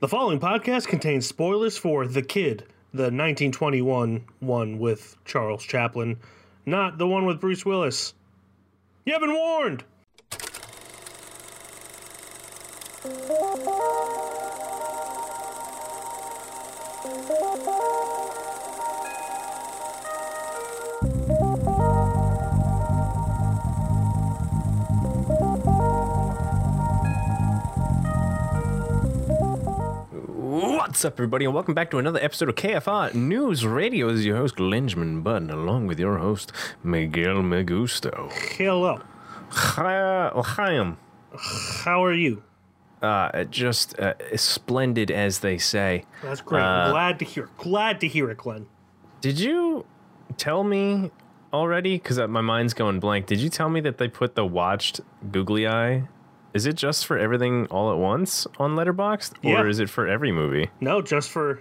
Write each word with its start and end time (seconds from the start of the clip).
The 0.00 0.06
following 0.06 0.38
podcast 0.38 0.86
contains 0.86 1.26
spoilers 1.26 1.76
for 1.76 2.06
The 2.06 2.22
Kid, 2.22 2.60
the 2.92 3.10
1921 3.10 4.24
one 4.38 4.78
with 4.78 5.16
Charles 5.24 5.64
Chaplin, 5.64 6.18
not 6.64 6.98
the 6.98 7.08
one 7.08 7.26
with 7.26 7.40
Bruce 7.40 7.66
Willis. 7.66 8.14
You've 9.04 9.18
been 9.18 9.34
warned! 9.34 9.82
What's 30.88 31.04
up, 31.04 31.12
everybody, 31.16 31.44
and 31.44 31.52
welcome 31.52 31.74
back 31.74 31.90
to 31.90 31.98
another 31.98 32.18
episode 32.22 32.48
of 32.48 32.54
KFR 32.54 33.12
News 33.12 33.66
Radio. 33.66 34.08
This 34.08 34.20
is 34.20 34.24
your 34.26 34.38
host, 34.38 34.56
Lenjamin 34.56 35.22
Button, 35.22 35.50
along 35.50 35.86
with 35.86 36.00
your 36.00 36.16
host, 36.16 36.50
Miguel 36.82 37.42
Megusto. 37.42 38.32
Hello. 38.56 38.98
Hi, 39.50 40.30
oh, 40.30 40.40
hi, 40.40 40.78
um, 40.78 40.96
How 41.84 42.02
are 42.02 42.14
you? 42.14 42.42
uh, 43.02 43.44
just 43.44 43.98
uh, 44.00 44.14
splendid, 44.34 45.10
as 45.10 45.40
they 45.40 45.58
say. 45.58 46.06
That's 46.22 46.40
great. 46.40 46.62
Uh, 46.62 46.90
Glad 46.90 47.18
to 47.18 47.26
hear 47.26 47.44
it. 47.44 47.56
Glad 47.58 48.00
to 48.00 48.08
hear 48.08 48.30
it, 48.30 48.38
Glenn. 48.38 48.66
Did 49.20 49.38
you 49.38 49.84
tell 50.38 50.64
me 50.64 51.10
already? 51.52 51.98
Because 51.98 52.16
my 52.16 52.40
mind's 52.40 52.72
going 52.72 52.98
blank. 52.98 53.26
Did 53.26 53.40
you 53.40 53.50
tell 53.50 53.68
me 53.68 53.82
that 53.82 53.98
they 53.98 54.08
put 54.08 54.36
the 54.36 54.46
watched 54.46 55.02
googly 55.30 55.68
eye? 55.68 56.08
Is 56.54 56.66
it 56.66 56.74
just 56.74 57.06
for 57.06 57.18
everything 57.18 57.66
all 57.66 57.92
at 57.92 57.98
once 57.98 58.46
on 58.58 58.74
Letterboxd, 58.74 59.34
or 59.44 59.48
Yeah. 59.50 59.66
is 59.66 59.78
it 59.80 59.90
for 59.90 60.06
every 60.06 60.32
movie? 60.32 60.70
No, 60.80 61.02
just 61.02 61.30
for 61.30 61.60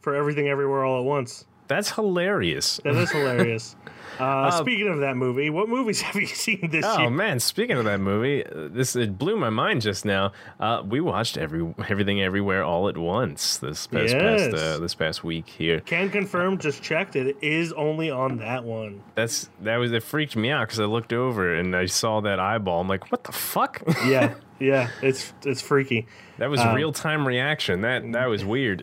for 0.00 0.14
everything 0.14 0.48
everywhere 0.48 0.84
all 0.84 0.98
at 1.00 1.04
once. 1.04 1.44
That's 1.70 1.92
hilarious. 1.92 2.80
That 2.82 2.96
is 2.96 3.10
hilarious. 3.12 3.76
uh, 4.18 4.50
speaking 4.50 4.88
of 4.88 4.98
that 4.98 5.16
movie, 5.16 5.50
what 5.50 5.68
movies 5.68 6.00
have 6.06 6.16
you 6.16 6.26
seen 6.26 6.68
this 6.70 6.84
Oh 6.84 7.02
year? 7.02 7.10
man! 7.10 7.38
Speaking 7.38 7.76
of 7.78 7.84
that 7.84 8.00
movie, 8.00 8.44
uh, 8.44 8.68
this 8.70 8.96
it 8.96 9.16
blew 9.16 9.36
my 9.36 9.50
mind 9.50 9.80
just 9.82 10.04
now. 10.04 10.32
Uh, 10.58 10.82
we 10.84 11.00
watched 11.00 11.38
every 11.38 11.72
everything 11.88 12.20
everywhere 12.20 12.64
all 12.64 12.88
at 12.88 12.98
once 12.98 13.56
this 13.58 13.86
past 13.86 14.12
past, 14.14 14.50
Yes. 14.50 14.54
uh, 14.54 14.78
this 14.80 14.96
past 14.96 15.22
week 15.22 15.48
here. 15.48 15.78
Can 15.80 16.10
confirm, 16.10 16.58
just 16.58 16.82
checked. 16.82 17.14
It 17.14 17.36
is 17.40 17.72
only 17.74 18.10
on 18.10 18.38
that 18.38 18.64
one. 18.64 19.02
That's 19.14 19.48
that 19.62 19.76
was 19.76 19.92
it 19.92 20.02
freaked 20.02 20.34
me 20.34 20.50
out 20.50 20.66
because 20.66 20.80
I 20.80 20.86
looked 20.86 21.12
over 21.12 21.54
and 21.54 21.76
I 21.76 21.86
saw 21.86 22.20
that 22.22 22.40
eyeball. 22.40 22.80
I'm 22.80 22.88
like, 22.88 23.12
what 23.12 23.22
the 23.22 23.32
fuck? 23.32 23.80
Yeah, 24.04 24.34
yeah, 24.58 24.90
it's 25.02 25.32
it's 25.44 25.60
freaky. 25.62 26.08
that 26.38 26.50
was 26.50 26.60
real 26.74 26.92
time 26.92 27.26
reaction. 27.28 27.82
That 27.82 28.10
that 28.12 28.26
was 28.26 28.44
weird. 28.44 28.82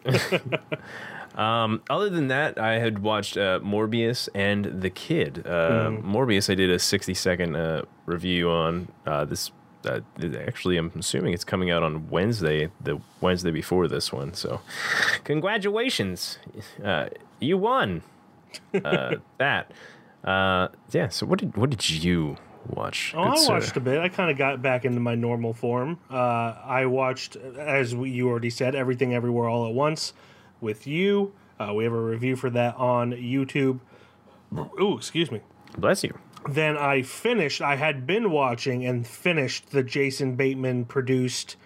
Um, 1.38 1.82
other 1.90 2.10
than 2.10 2.28
that, 2.30 2.58
I 2.60 2.80
had 2.80 3.00
watched 3.00 3.38
uh, 3.38 3.60
Morbius 3.64 4.28
and 4.36 4.82
The 4.82 4.90
Kid. 4.90 5.44
Uh, 5.46 5.92
Morbius, 6.04 6.50
I 6.50 6.56
did 6.56 6.70
a 6.72 6.80
60 6.80 7.14
second 7.14 7.56
uh, 7.56 7.84
review 8.06 8.50
on 8.50 8.88
uh, 9.06 9.24
this. 9.26 9.52
Uh, 9.86 10.00
actually, 10.46 10.76
I'm 10.78 10.92
assuming 10.98 11.34
it's 11.34 11.44
coming 11.46 11.70
out 11.72 11.84
on 11.84 12.10
Wednesday, 12.10 12.70
the 12.82 13.00
Wednesday 13.22 13.52
before 13.52 13.88
this 13.88 14.12
one. 14.12 14.34
So, 14.34 14.60
congratulations, 15.24 16.40
uh, 16.84 17.08
you 17.40 17.58
won 17.58 18.02
uh, 18.84 19.16
that. 19.38 19.72
Uh, 20.24 20.70
yeah. 20.92 21.08
So, 21.10 21.26
what 21.26 21.40
did 21.40 21.56
what 21.56 21.70
did 21.70 21.88
you 21.90 22.38
watch? 22.68 23.14
Oh, 23.16 23.22
I 23.22 23.36
sir? 23.38 23.54
watched 23.54 23.78
a 23.78 23.80
bit. 23.80 24.00
I 24.00 24.10
kind 24.10 24.32
of 24.32 24.38
got 24.38 24.62
back 24.62 24.84
into 24.84 25.00
my 25.00 25.16
normal 25.16 25.54
form. 25.54 26.00
Uh, 26.10 26.56
I 26.66 26.86
watched, 26.88 27.36
as 27.36 27.96
we- 27.96 28.10
you 28.10 28.28
already 28.28 28.50
said, 28.50 28.74
Everything 28.76 29.14
Everywhere 29.14 29.48
All 29.48 29.68
at 29.68 29.74
Once 29.74 30.14
with 30.62 30.88
you. 30.88 31.34
Uh, 31.60 31.74
we 31.74 31.84
have 31.84 31.94
a 31.94 32.02
review 32.02 32.36
for 32.36 32.50
that 32.52 32.76
on 32.76 33.12
YouTube. 33.12 33.80
Ooh, 34.80 34.98
excuse 34.98 35.32
me. 35.32 35.42
Bless 35.78 36.04
you. 36.04 36.18
Then 36.48 36.78
I 36.78 37.02
finished, 37.02 37.62
I 37.62 37.76
had 37.76 38.08
been 38.08 38.32
watching 38.32 38.86
and 38.86 39.06
finished 39.06 39.72
the 39.72 39.84
Jason 39.84 40.36
Bateman 40.36 40.86
produced, 40.86 41.58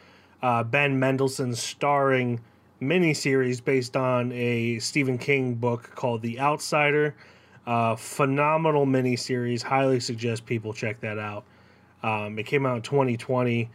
uh, 0.42 0.64
Ben 0.64 0.98
Mendelsohn 0.98 1.54
starring 1.56 2.42
miniseries 2.82 3.64
based 3.64 3.96
on 3.96 4.32
a 4.32 4.80
Stephen 4.80 5.18
King 5.18 5.56
book 5.56 5.92
called 5.94 6.22
The 6.22 6.40
Outsider. 6.40 7.16
Uh, 7.68 7.96
phenomenal 7.96 8.88
miniseries. 8.88 9.62
Highly 9.62 10.00
suggest 10.00 10.46
people 10.46 10.74
check 10.74 11.00
that 11.02 11.20
out. 11.20 11.46
Um, 12.02 12.40
it 12.40 12.48
came 12.48 12.66
out 12.66 12.78
in 12.78 12.82
2020. 12.82 13.70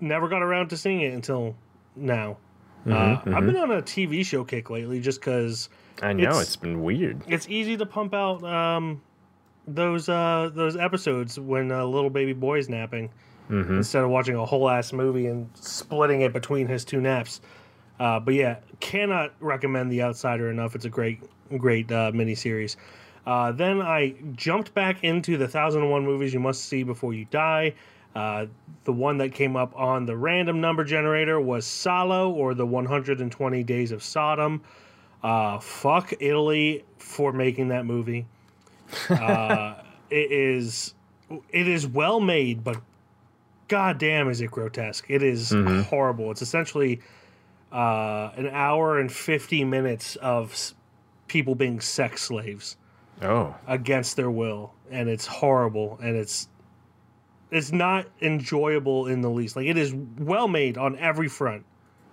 Never 0.00 0.28
got 0.28 0.42
around 0.42 0.70
to 0.70 0.76
seeing 0.76 1.02
it 1.02 1.14
until 1.14 1.54
now. 1.94 2.38
Uh, 2.88 3.20
I've 3.26 3.46
been 3.46 3.56
on 3.56 3.70
a 3.70 3.82
TV 3.82 4.24
show 4.24 4.44
kick 4.44 4.70
lately 4.70 5.00
just 5.00 5.20
because 5.20 5.68
I 6.02 6.12
know 6.12 6.22
It's- 6.30 6.42
it's 6.42 6.56
been 6.56 6.82
weird. 6.82 7.22
it's 7.28 7.48
easy 7.48 7.76
to 7.76 7.86
pump 7.86 8.14
out 8.14 8.42
um, 8.44 9.00
those 9.68 10.08
uh, 10.08 10.50
those 10.54 10.76
episodes 10.76 11.38
when 11.38 11.70
a 11.70 11.84
little 11.84 12.10
baby 12.10 12.32
boy 12.32 12.58
is 12.58 12.68
napping 12.68 13.10
instead 13.50 14.02
of 14.02 14.08
watching 14.08 14.34
a 14.34 14.46
whole 14.46 14.70
ass 14.70 14.94
movie 14.94 15.26
and 15.26 15.46
splitting 15.54 16.22
it 16.22 16.32
between 16.32 16.66
his 16.66 16.86
two 16.86 17.02
naps. 17.02 17.42
Uh, 18.00 18.18
but 18.18 18.32
yeah, 18.32 18.56
cannot 18.80 19.34
recommend 19.40 19.92
The 19.92 20.00
Outsider 20.02 20.50
enough. 20.50 20.74
It's 20.74 20.86
a 20.86 20.88
great 20.88 21.20
great 21.58 21.92
uh, 21.92 22.10
miniseries. 22.12 22.76
Uh, 23.26 23.52
then 23.52 23.82
I 23.82 24.14
jumped 24.34 24.72
back 24.74 25.04
into 25.04 25.36
the 25.36 25.44
1001 25.44 26.02
movies 26.04 26.32
you 26.32 26.40
must 26.40 26.64
see 26.64 26.82
before 26.82 27.12
you 27.12 27.26
die. 27.26 27.74
Uh, 28.14 28.46
the 28.84 28.92
one 28.92 29.18
that 29.18 29.30
came 29.32 29.56
up 29.56 29.72
on 29.74 30.04
the 30.06 30.16
random 30.16 30.60
number 30.60 30.84
generator 30.84 31.40
was 31.40 31.64
Salo 31.66 32.30
or 32.30 32.52
the 32.54 32.66
120 32.66 33.62
Days 33.62 33.90
of 33.92 34.02
Sodom. 34.02 34.62
Uh, 35.22 35.58
fuck 35.60 36.12
Italy 36.20 36.84
for 36.98 37.32
making 37.32 37.68
that 37.68 37.86
movie. 37.86 38.26
Uh, 39.08 39.76
it 40.10 40.30
is 40.32 40.94
it 41.50 41.66
is 41.68 41.86
well 41.86 42.20
made, 42.20 42.62
but 42.62 42.76
goddamn, 43.68 44.28
is 44.28 44.40
it 44.40 44.50
grotesque? 44.50 45.06
It 45.08 45.22
is 45.22 45.50
horrible. 45.88 46.30
It's 46.30 46.42
essentially 46.42 47.00
uh, 47.72 48.30
an 48.36 48.48
hour 48.48 48.98
and 48.98 49.10
fifty 49.10 49.64
minutes 49.64 50.16
of 50.16 50.52
s- 50.52 50.74
people 51.28 51.54
being 51.54 51.80
sex 51.80 52.22
slaves 52.22 52.76
Oh, 53.22 53.54
against 53.66 54.16
their 54.16 54.30
will, 54.30 54.74
and 54.90 55.08
it's 55.08 55.26
horrible, 55.26 55.98
and 56.02 56.16
it's 56.16 56.48
it's 57.52 57.70
not 57.70 58.06
enjoyable 58.20 59.06
in 59.06 59.20
the 59.20 59.30
least. 59.30 59.54
Like 59.56 59.66
it 59.66 59.76
is 59.76 59.94
well 60.18 60.48
made 60.48 60.76
on 60.78 60.98
every 60.98 61.28
front, 61.28 61.64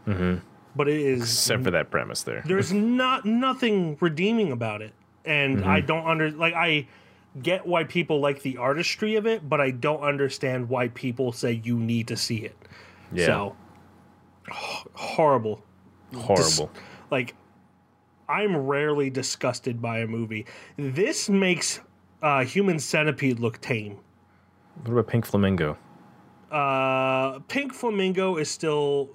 but 0.05 0.87
it 0.87 0.99
is 0.99 1.21
except 1.21 1.63
for 1.63 1.71
that 1.71 1.89
premise 1.89 2.23
there. 2.23 2.43
there's 2.45 2.71
not 3.01 3.25
nothing 3.25 3.97
redeeming 3.99 4.51
about 4.51 4.81
it. 4.81 4.93
And 5.25 5.63
i 5.65 5.79
don't 5.81 6.07
under 6.07 6.31
like 6.31 6.53
i 6.55 6.87
get 7.43 7.65
why 7.67 7.83
people 7.83 8.19
like 8.19 8.41
the 8.41 8.57
artistry 8.57 9.15
of 9.15 9.27
it 9.27 9.47
but 9.47 9.61
i 9.61 9.69
don't 9.69 10.01
understand 10.01 10.67
why 10.67 10.87
people 10.87 11.31
say 11.31 11.61
you 11.63 11.77
need 11.77 12.07
to 12.07 12.17
see 12.17 12.37
it. 12.37 12.55
Yeah, 13.11 13.25
so 13.25 13.55
horrible. 14.93 15.63
Horrible. 16.15 16.71
like 17.11 17.35
i'm 18.27 18.55
rarely 18.57 19.09
disgusted 19.09 19.81
by 19.81 19.99
a 19.99 20.07
movie. 20.07 20.45
This 20.77 21.29
makes 21.29 21.79
uh 22.23 22.43
human 22.43 22.79
centipede 22.79 23.39
look 23.39 23.61
tame 23.61 23.99
what 24.83 24.91
about 24.93 25.07
Pink 25.07 25.25
Flamingo? 25.25 25.77
uh 26.51 27.37
pink 27.47 27.71
flamingo 27.75 28.37
is 28.37 28.49
still 28.49 29.07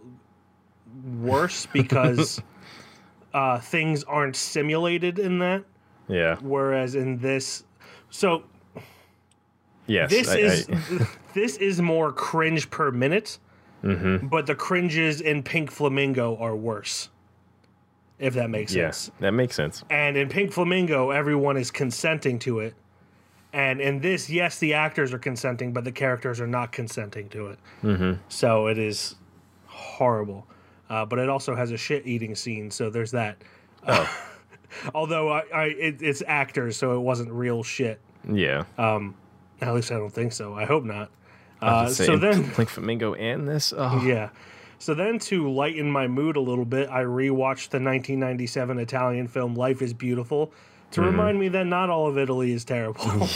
worse 1.18 1.66
because 1.72 2.40
uh 3.32 3.58
things 3.58 4.04
aren't 4.04 4.36
simulated 4.36 5.18
in 5.18 5.40
that 5.40 5.64
Yeah. 6.06 6.36
whereas 6.42 6.94
in 6.94 7.18
this 7.18 7.64
so 8.10 8.44
Yes. 9.88 10.10
this 10.10 10.28
I- 10.28 10.36
is 10.38 10.68
I- 10.70 11.06
this 11.34 11.56
is 11.56 11.82
more 11.82 12.12
cringe 12.12 12.70
per 12.70 12.90
minute 12.92 13.38
Mm-hmm. 13.82 14.28
but 14.28 14.46
the 14.46 14.54
cringes 14.54 15.20
in 15.20 15.42
pink 15.42 15.70
flamingo 15.72 16.36
are 16.36 16.54
worse 16.56 17.10
if 18.20 18.32
that 18.34 18.48
makes 18.48 18.72
yeah, 18.74 18.92
sense 18.92 19.10
that 19.18 19.32
makes 19.32 19.56
sense. 19.56 19.82
and 19.90 20.16
in 20.16 20.28
pink 20.28 20.52
flamingo 20.52 21.10
everyone 21.10 21.56
is 21.56 21.72
consenting 21.72 22.38
to 22.38 22.60
it 22.60 22.74
and 23.54 23.80
in 23.80 24.00
this 24.00 24.28
yes 24.28 24.58
the 24.58 24.74
actors 24.74 25.12
are 25.14 25.18
consenting 25.18 25.72
but 25.72 25.84
the 25.84 25.92
characters 25.92 26.40
are 26.40 26.46
not 26.46 26.72
consenting 26.72 27.28
to 27.30 27.46
it 27.46 27.58
Mm-hmm. 27.82 28.12
so 28.28 28.66
it 28.66 28.78
is 28.78 29.14
horrible 29.66 30.46
uh, 30.90 31.04
but 31.06 31.18
it 31.18 31.28
also 31.28 31.54
has 31.54 31.70
a 31.70 31.76
shit 31.76 32.06
eating 32.06 32.34
scene 32.34 32.70
so 32.70 32.90
there's 32.90 33.12
that 33.12 33.36
Oh. 33.86 34.10
although 34.94 35.30
I, 35.32 35.42
I 35.54 35.64
it, 35.66 36.02
it's 36.02 36.22
actors 36.26 36.76
so 36.76 36.94
it 36.96 37.00
wasn't 37.00 37.30
real 37.30 37.62
shit 37.62 38.00
Yeah. 38.30 38.64
At 39.60 39.72
least 39.74 39.92
I 39.92 39.96
don't 39.96 40.12
think 40.12 40.32
so. 40.32 40.52
I 40.54 40.64
hope 40.66 40.84
not. 40.84 41.10
Uh, 41.62 41.86
so 41.88 42.18
then, 42.18 42.50
Pink 42.56 42.68
Flamingo 42.68 43.14
and 43.14 43.48
this. 43.48 43.72
Oh, 43.78 44.02
yeah. 44.04 44.28
So 44.78 44.92
then, 44.94 45.18
to 45.20 45.48
lighten 45.50 45.90
my 45.90 46.06
mood 46.08 46.36
a 46.36 46.40
little 46.40 46.64
bit, 46.66 46.90
I 46.90 47.04
rewatched 47.04 47.70
the 47.70 47.78
1997 47.80 48.78
Italian 48.78 49.28
film 49.28 49.54
"Life 49.54 49.80
Is 49.80 49.94
Beautiful" 49.94 50.52
to 50.94 51.02
remind 51.02 51.38
me 51.38 51.48
that 51.48 51.66
not 51.66 51.90
all 51.90 52.06
of 52.06 52.18
Italy 52.18 52.52
is 52.52 52.64
terrible. 52.64 53.00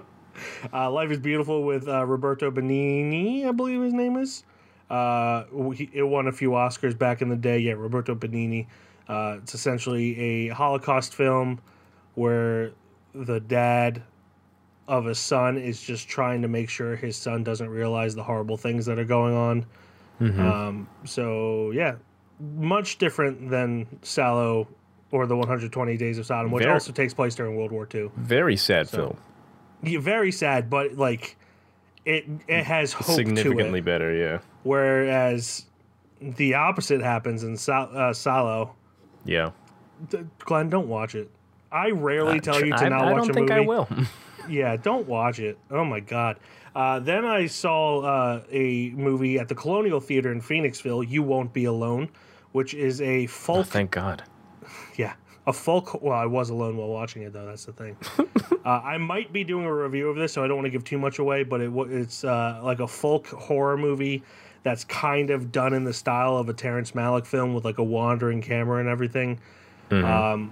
uh, 0.74 0.92
"Life 0.92 1.12
Is 1.12 1.20
Beautiful" 1.20 1.64
with 1.64 1.88
uh, 1.88 2.06
Roberto 2.06 2.52
Benigni, 2.52 3.46
I 3.46 3.52
believe 3.52 3.82
his 3.82 3.94
name 3.94 4.18
is. 4.18 4.44
Uh, 4.90 5.44
he- 5.74 5.90
it 5.94 6.04
won 6.04 6.28
a 6.28 6.32
few 6.32 6.52
Oscars 6.52 6.98
back 6.98 7.22
in 7.22 7.30
the 7.30 7.36
day. 7.36 7.60
Yeah, 7.60 7.74
Roberto 7.74 8.16
Benigni. 8.16 8.68
Uh, 9.08 9.38
it's 9.42 9.54
essentially 9.54 10.20
a 10.20 10.48
Holocaust 10.50 11.16
film 11.16 11.60
where 12.16 12.72
the 13.14 13.40
dad 13.40 14.04
of 14.88 15.06
a 15.08 15.16
son 15.16 15.58
is 15.58 15.82
just 15.82 16.08
trying 16.08 16.42
to 16.42 16.48
make 16.48 16.70
sure 16.70 16.96
his 16.96 17.16
son 17.18 17.44
doesn't 17.44 17.70
realize 17.70 18.16
the 18.16 18.24
horrible 18.24 18.58
things 18.58 18.86
that 18.86 18.98
are 19.00 19.06
going 19.06 19.36
on. 19.36 19.66
Um, 20.20 20.88
so 21.06 21.72
yeah, 21.72 21.96
much 22.56 22.98
different 22.98 23.50
than 23.50 23.86
Salo 24.02 24.68
or 25.12 25.26
the 25.26 25.36
120 25.36 25.98
Days 25.98 26.18
of 26.18 26.26
Sodom, 26.26 26.52
which 26.52 26.64
Very- 26.64 26.74
also 26.74 26.92
takes 26.92 27.14
place 27.14 27.36
during 27.36 27.56
World 27.56 27.72
War 27.72 27.88
II. 27.94 28.12
Very 28.18 28.58
sad 28.58 28.90
film. 28.90 29.18
Yeah, 29.84 30.00
very 30.00 30.32
sad, 30.32 30.70
but 30.70 30.94
like 30.94 31.38
it 32.06 32.26
it 32.48 32.64
has 32.64 32.94
hope 32.94 33.16
Significantly 33.16 33.80
it. 33.80 33.86
better, 33.86 34.14
yeah. 34.14 34.40
Whereas 34.64 35.66
the 36.22 36.56
opposite 36.56 37.02
happens 37.02 37.44
in 37.44 37.56
Sal- 37.58 37.92
uh, 37.94 38.14
Salo. 38.14 38.76
Yeah. 39.26 39.52
D- 40.10 40.20
Glenn, 40.40 40.70
don't 40.70 40.88
watch 40.88 41.16
it. 41.16 41.30
I 41.72 41.92
rarely 41.92 42.40
tell 42.40 42.64
you 42.64 42.72
to 42.72 42.86
I, 42.86 42.90
not 42.90 43.08
I 43.08 43.12
watch 43.14 43.26
don't 43.26 43.34
think. 43.34 43.52
I 43.52 43.60
will. 43.62 43.88
Yeah, 44.50 44.78
don't 44.78 45.06
watch 45.08 45.40
it. 45.40 45.58
Oh 45.70 45.84
my 45.84 46.00
god. 46.00 46.38
Uh, 46.74 47.00
then 47.00 47.26
I 47.26 47.48
saw 47.48 48.00
uh, 48.00 48.44
a 48.50 48.92
movie 48.92 49.38
at 49.40 49.50
the 49.50 49.56
Colonial 49.56 50.00
Theater 50.00 50.32
in 50.32 50.40
Phoenixville. 50.42 51.06
You 51.10 51.22
won't 51.22 51.52
be 51.52 51.66
alone, 51.66 52.08
which 52.54 52.74
is 52.74 53.02
a 53.02 53.28
oh, 53.50 53.64
thank 53.64 53.92
God. 53.92 54.24
Yeah, 54.96 55.14
a 55.46 55.54
folk. 55.54 56.02
Well, 56.02 56.18
I 56.18 56.26
was 56.26 56.50
alone 56.50 56.78
while 56.78 56.90
watching 56.90 57.24
it 57.24 57.34
though. 57.34 57.46
That's 57.46 57.66
the 57.66 57.74
thing. 57.74 57.98
uh, 58.66 58.70
I 58.70 58.98
might 58.98 59.32
be 59.34 59.44
doing 59.44 59.66
a 59.66 59.74
review 59.74 60.10
of 60.10 60.16
this, 60.16 60.34
so 60.34 60.44
I 60.44 60.48
don't 60.48 60.58
want 60.58 60.66
to 60.66 60.72
give 60.72 60.84
too 60.84 60.98
much 60.98 61.20
away. 61.20 61.44
But 61.44 61.62
it 61.62 61.72
it's 61.90 62.24
uh, 62.24 62.62
like 62.64 62.80
a 62.80 62.88
folk 62.88 63.28
horror 63.28 63.78
movie 63.78 64.24
that's 64.64 64.84
kind 64.84 65.30
of 65.30 65.52
done 65.52 65.74
in 65.74 65.84
the 65.84 65.94
style 65.94 66.38
of 66.38 66.50
a 66.50 66.54
Terrence 66.54 66.92
Malick 66.92 67.26
film 67.26 67.54
with 67.54 67.64
like 67.64 67.78
a 67.78 67.84
wandering 67.84 68.42
camera 68.42 68.80
and 68.80 68.90
everything. 68.90 69.40
Um, 69.90 70.52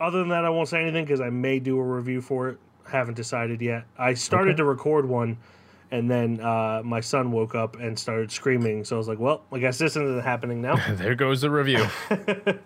other 0.00 0.18
than 0.18 0.30
that, 0.30 0.44
I 0.44 0.50
won't 0.50 0.68
say 0.68 0.82
anything 0.82 1.04
because 1.04 1.20
I 1.20 1.30
may 1.30 1.60
do 1.60 1.78
a 1.78 1.82
review 1.82 2.20
for 2.20 2.48
it. 2.48 2.58
Haven't 2.88 3.14
decided 3.14 3.62
yet. 3.62 3.84
I 3.96 4.14
started 4.14 4.56
to 4.56 4.64
record 4.64 5.08
one, 5.08 5.38
and 5.92 6.10
then 6.10 6.40
uh, 6.40 6.82
my 6.84 6.98
son 7.00 7.30
woke 7.30 7.54
up 7.54 7.76
and 7.78 7.96
started 7.96 8.32
screaming. 8.32 8.82
So 8.84 8.96
I 8.96 8.98
was 8.98 9.06
like, 9.06 9.20
"Well, 9.20 9.44
I 9.52 9.60
guess 9.60 9.78
this 9.78 9.92
isn't 9.92 10.22
happening 10.24 10.60
now." 10.60 10.74
There 10.96 11.14
goes 11.14 11.42
the 11.42 11.50
review. 11.50 11.86
and 12.10 12.58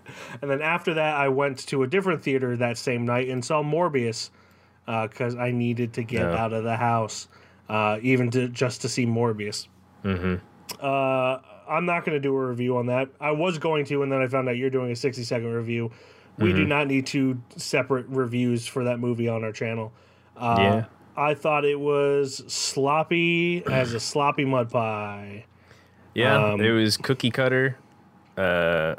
then 0.50 0.62
after 0.62 0.94
that, 0.94 1.16
I 1.16 1.28
went 1.28 1.58
to 1.68 1.82
a 1.82 1.86
different 1.86 2.22
theater 2.22 2.56
that 2.56 2.78
same 2.78 3.04
night 3.04 3.28
and 3.28 3.44
saw 3.44 3.62
Morbius 3.62 4.30
because 4.86 5.34
I 5.34 5.50
needed 5.50 5.92
to 5.94 6.02
get 6.04 6.22
Yeah. 6.22 6.42
out 6.42 6.52
of 6.52 6.62
the 6.64 6.76
house, 6.76 7.28
uh, 7.68 7.98
even 8.00 8.30
to 8.30 8.48
just 8.48 8.80
to 8.82 8.88
see 8.88 9.04
Morbius. 9.04 9.66
Mm-hmm. 10.04 10.36
Uh, 10.80 11.38
I'm 11.68 11.84
not 11.84 12.04
going 12.04 12.14
to 12.14 12.20
do 12.20 12.34
a 12.36 12.46
review 12.46 12.76
on 12.76 12.86
that. 12.86 13.08
I 13.20 13.32
was 13.32 13.58
going 13.58 13.84
to, 13.86 14.02
and 14.04 14.12
then 14.12 14.22
I 14.22 14.28
found 14.28 14.48
out 14.48 14.56
you're 14.56 14.70
doing 14.70 14.92
a 14.92 14.96
60 14.96 15.24
second 15.24 15.52
review. 15.52 15.90
We 16.38 16.52
do 16.52 16.64
not 16.66 16.86
need 16.86 17.06
two 17.06 17.40
separate 17.56 18.06
reviews 18.08 18.66
for 18.66 18.84
that 18.84 19.00
movie 19.00 19.26
on 19.26 19.42
our 19.42 19.52
channel. 19.52 19.90
Uh, 20.36 20.56
Yeah. 20.58 20.84
I 21.16 21.34
thought 21.34 21.64
it 21.64 21.80
was 21.80 22.42
sloppy 22.46 23.64
as 23.66 23.94
a 23.94 24.00
sloppy 24.00 24.44
mud 24.44 24.70
pie. 24.70 25.44
Yeah, 26.14 26.52
Um, 26.52 26.60
it 26.60 26.70
was 26.70 26.96
cookie 26.96 27.30
cutter, 27.30 27.76
uh, 28.36 28.96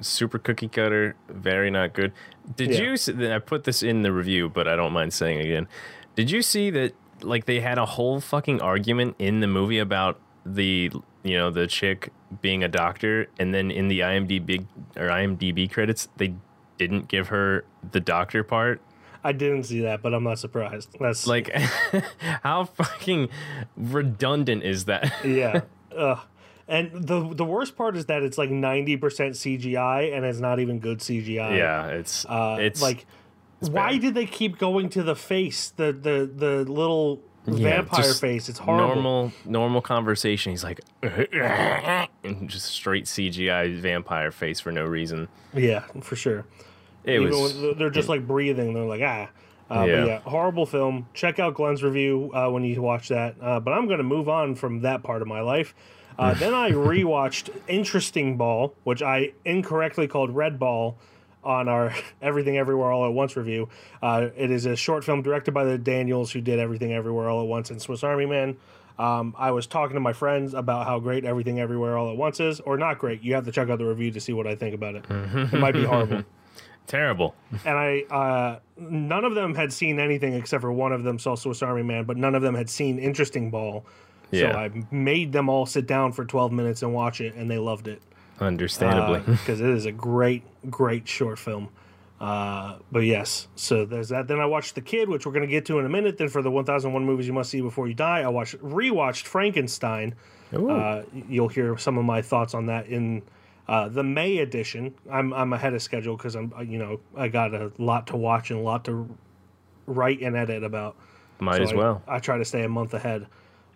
super 0.00 0.38
cookie 0.38 0.68
cutter, 0.68 1.16
very 1.28 1.70
not 1.70 1.92
good. 1.92 2.12
Did 2.56 2.70
Yeah. 2.70 2.94
you? 2.96 3.32
I 3.34 3.38
put 3.38 3.64
this 3.64 3.82
in 3.82 4.02
the 4.02 4.12
review, 4.12 4.48
but 4.48 4.66
I 4.66 4.76
don't 4.76 4.92
mind 4.92 5.12
saying 5.12 5.40
again. 5.40 5.68
Did 6.16 6.30
you 6.30 6.42
see 6.42 6.70
that? 6.70 6.94
Like 7.22 7.44
they 7.44 7.60
had 7.60 7.76
a 7.76 7.84
whole 7.84 8.18
fucking 8.20 8.62
argument 8.62 9.14
in 9.18 9.40
the 9.40 9.46
movie 9.46 9.78
about 9.78 10.18
the 10.46 10.90
you 11.22 11.36
know 11.36 11.50
the 11.50 11.66
chick 11.66 12.10
being 12.40 12.64
a 12.64 12.68
doctor, 12.68 13.26
and 13.38 13.52
then 13.52 13.70
in 13.70 13.88
the 13.88 14.00
IMDb 14.00 14.64
or 14.96 15.08
IMDb 15.08 15.70
credits 15.70 16.08
they 16.16 16.32
didn't 16.78 17.08
give 17.08 17.28
her 17.28 17.64
the 17.92 18.00
doctor 18.00 18.42
part. 18.42 18.80
I 19.22 19.32
didn't 19.32 19.64
see 19.64 19.80
that, 19.82 20.02
but 20.02 20.14
I'm 20.14 20.24
not 20.24 20.38
surprised. 20.38 20.96
That's 20.98 21.26
Like, 21.26 21.50
how 22.42 22.64
fucking 22.64 23.28
redundant 23.76 24.62
is 24.64 24.84
that? 24.86 25.12
yeah. 25.24 25.62
Ugh. 25.96 26.18
And 26.68 26.92
the 26.92 27.34
the 27.34 27.44
worst 27.44 27.76
part 27.76 27.96
is 27.96 28.06
that 28.06 28.22
it's 28.22 28.38
like 28.38 28.48
ninety 28.50 28.96
percent 28.96 29.34
CGI, 29.34 30.14
and 30.16 30.24
it's 30.24 30.38
not 30.38 30.60
even 30.60 30.78
good 30.78 30.98
CGI. 31.00 31.56
yeah, 31.56 31.86
it's 31.88 32.24
Uh, 32.26 32.58
it's 32.60 32.80
like, 32.80 33.06
why 33.58 33.92
bad. 33.94 34.00
did 34.02 34.14
they 34.14 34.26
keep 34.26 34.56
going 34.58 34.88
to 34.90 35.02
the 35.02 35.16
face, 35.16 35.70
the 35.70 35.92
the 35.92 36.30
the 36.32 36.70
little 36.70 37.22
vampire 37.44 38.04
just 38.04 38.20
face? 38.20 38.48
It's 38.48 38.60
horrible. 38.60 38.94
normal 38.94 39.32
normal 39.44 39.80
conversation. 39.82 40.52
He's 40.52 40.62
like, 40.62 40.80
and 41.02 42.48
just 42.48 42.66
straight 42.66 43.06
CGI 43.06 43.76
vampire 43.76 44.30
face 44.30 44.60
for 44.60 44.70
no 44.70 44.84
reason. 44.84 45.26
Yeah, 45.52 45.80
for 46.02 46.14
sure. 46.14 46.46
It 47.04 47.14
Even 47.14 47.30
was 47.30 47.76
they're 47.78 47.90
just 47.90 48.08
like 48.08 48.26
breathing, 48.26 48.74
they're 48.74 48.84
like 48.84 49.02
ah. 49.02 49.28
Uh, 49.70 49.84
Yeah. 49.84 50.00
But 50.00 50.06
yeah, 50.06 50.18
horrible 50.20 50.66
film. 50.66 51.06
Check 51.14 51.38
out 51.38 51.54
Glenn's 51.54 51.82
review 51.82 52.30
uh, 52.34 52.48
when 52.50 52.64
you 52.64 52.82
watch 52.82 53.08
that. 53.08 53.36
Uh, 53.40 53.60
but 53.60 53.72
I'm 53.72 53.86
going 53.86 53.98
to 53.98 54.04
move 54.04 54.28
on 54.28 54.54
from 54.56 54.80
that 54.80 55.02
part 55.02 55.22
of 55.22 55.28
my 55.28 55.40
life. 55.40 55.74
Uh, 56.18 56.34
then 56.38 56.54
I 56.54 56.72
rewatched 56.72 57.50
Interesting 57.68 58.36
Ball, 58.36 58.74
which 58.84 59.00
I 59.00 59.32
incorrectly 59.44 60.08
called 60.08 60.34
Red 60.34 60.58
Ball 60.58 60.98
on 61.44 61.68
our 61.68 61.94
Everything 62.22 62.58
Everywhere 62.58 62.90
All 62.90 63.06
at 63.06 63.12
Once 63.12 63.36
review. 63.36 63.68
Uh, 64.02 64.28
it 64.36 64.50
is 64.50 64.66
a 64.66 64.74
short 64.74 65.04
film 65.04 65.22
directed 65.22 65.52
by 65.52 65.64
the 65.64 65.78
Daniels 65.78 66.32
who 66.32 66.40
did 66.40 66.58
Everything 66.58 66.92
Everywhere 66.92 67.28
All 67.28 67.42
at 67.42 67.48
Once 67.48 67.70
and 67.70 67.80
Swiss 67.80 68.02
Army 68.02 68.26
Man. 68.26 68.56
Um, 68.98 69.34
I 69.38 69.52
was 69.52 69.66
talking 69.66 69.94
to 69.94 70.00
my 70.00 70.12
friends 70.12 70.52
about 70.52 70.84
how 70.84 70.98
great 70.98 71.24
Everything 71.24 71.58
Everywhere 71.58 71.96
All 71.96 72.10
at 72.10 72.16
Once 72.18 72.40
is, 72.40 72.60
or 72.60 72.76
not 72.76 72.98
great. 72.98 73.22
You 73.22 73.34
have 73.34 73.46
to 73.46 73.52
check 73.52 73.70
out 73.70 73.78
the 73.78 73.86
review 73.86 74.10
to 74.10 74.20
see 74.20 74.32
what 74.32 74.46
I 74.46 74.56
think 74.56 74.74
about 74.74 74.96
it. 74.96 75.04
it 75.08 75.58
might 75.58 75.72
be 75.72 75.84
horrible 75.84 76.24
terrible. 76.90 77.34
and 77.64 77.78
I 77.78 78.00
uh, 78.10 78.58
none 78.76 79.24
of 79.24 79.34
them 79.34 79.54
had 79.54 79.72
seen 79.72 79.98
anything 79.98 80.34
except 80.34 80.60
for 80.60 80.72
one 80.72 80.92
of 80.92 81.04
them 81.04 81.18
saw 81.18 81.34
Swiss 81.36 81.62
Army 81.62 81.82
Man, 81.82 82.04
but 82.04 82.16
none 82.16 82.34
of 82.34 82.42
them 82.42 82.54
had 82.54 82.68
seen 82.68 82.98
Interesting 82.98 83.50
Ball. 83.50 83.84
Yeah. 84.30 84.52
So 84.52 84.58
I 84.58 84.70
made 84.90 85.32
them 85.32 85.48
all 85.48 85.66
sit 85.66 85.86
down 85.86 86.12
for 86.12 86.24
12 86.24 86.52
minutes 86.52 86.82
and 86.82 86.92
watch 86.92 87.20
it, 87.20 87.34
and 87.34 87.50
they 87.50 87.58
loved 87.58 87.88
it 87.88 88.00
Understandably. 88.40 89.20
because 89.26 89.60
it 89.60 89.70
is 89.70 89.86
a 89.86 89.92
great, 89.92 90.42
great 90.70 91.08
short 91.08 91.38
film. 91.38 91.68
Uh, 92.20 92.76
but 92.92 93.00
yes, 93.00 93.48
so 93.56 93.84
there's 93.86 94.10
that. 94.10 94.28
Then 94.28 94.38
I 94.40 94.46
watched 94.46 94.74
The 94.74 94.82
Kid, 94.82 95.08
which 95.08 95.24
we're 95.26 95.32
going 95.32 95.46
to 95.46 95.50
get 95.50 95.64
to 95.66 95.78
in 95.78 95.86
a 95.86 95.88
minute. 95.88 96.18
Then 96.18 96.28
for 96.28 96.42
the 96.42 96.50
1001 96.50 97.04
movies 97.04 97.26
you 97.26 97.32
must 97.32 97.50
see 97.50 97.60
before 97.62 97.88
you 97.88 97.94
die, 97.94 98.20
I 98.20 98.28
watched 98.28 98.56
rewatched 98.58 99.22
Frankenstein. 99.26 100.14
Uh, 100.52 101.02
you'll 101.28 101.48
hear 101.48 101.78
some 101.78 101.96
of 101.96 102.04
my 102.04 102.20
thoughts 102.22 102.54
on 102.54 102.66
that 102.66 102.86
in 102.88 103.22
uh, 103.70 103.88
the 103.88 104.02
May 104.02 104.38
edition. 104.38 104.92
I'm 105.10 105.32
I'm 105.32 105.52
ahead 105.52 105.72
of 105.74 105.80
schedule 105.80 106.16
because 106.16 106.34
I'm 106.34 106.52
uh, 106.58 106.62
you 106.62 106.76
know 106.78 107.00
I 107.16 107.28
got 107.28 107.54
a 107.54 107.70
lot 107.78 108.08
to 108.08 108.16
watch 108.16 108.50
and 108.50 108.58
a 108.58 108.62
lot 108.62 108.84
to 108.86 109.08
write 109.86 110.20
and 110.20 110.36
edit 110.36 110.64
about. 110.64 110.96
Might 111.38 111.58
So 111.58 111.62
as 111.62 111.72
I- 111.72 111.76
well. 111.76 112.02
I, 112.06 112.18
try 112.18 112.36
to 112.38 112.44
stay 112.44 112.64
a 112.64 112.68
month 112.68 112.92
ahead. 112.94 113.26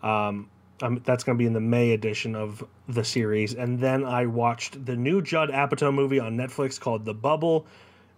Um, 0.03 0.51
I'm, 0.83 1.01
that's 1.05 1.23
going 1.25 1.39
to 1.39 1.43
be 1.43 1.47
in 1.47 1.53
the 1.55 1.61
May 1.61 1.93
edition 1.93 2.35
of 2.35 2.63
the 2.89 3.05
series, 3.05 3.55
and 3.55 3.79
then 3.79 4.05
I 4.05 4.27
watched 4.27 4.85
the 4.85 4.97
new 4.97 5.23
Judd 5.23 5.49
Apatow 5.51 5.95
movie 5.95 6.19
on 6.21 6.37
Netflix 6.37 6.79
called 6.79 7.05
The 7.05 7.15
Bubble 7.15 7.65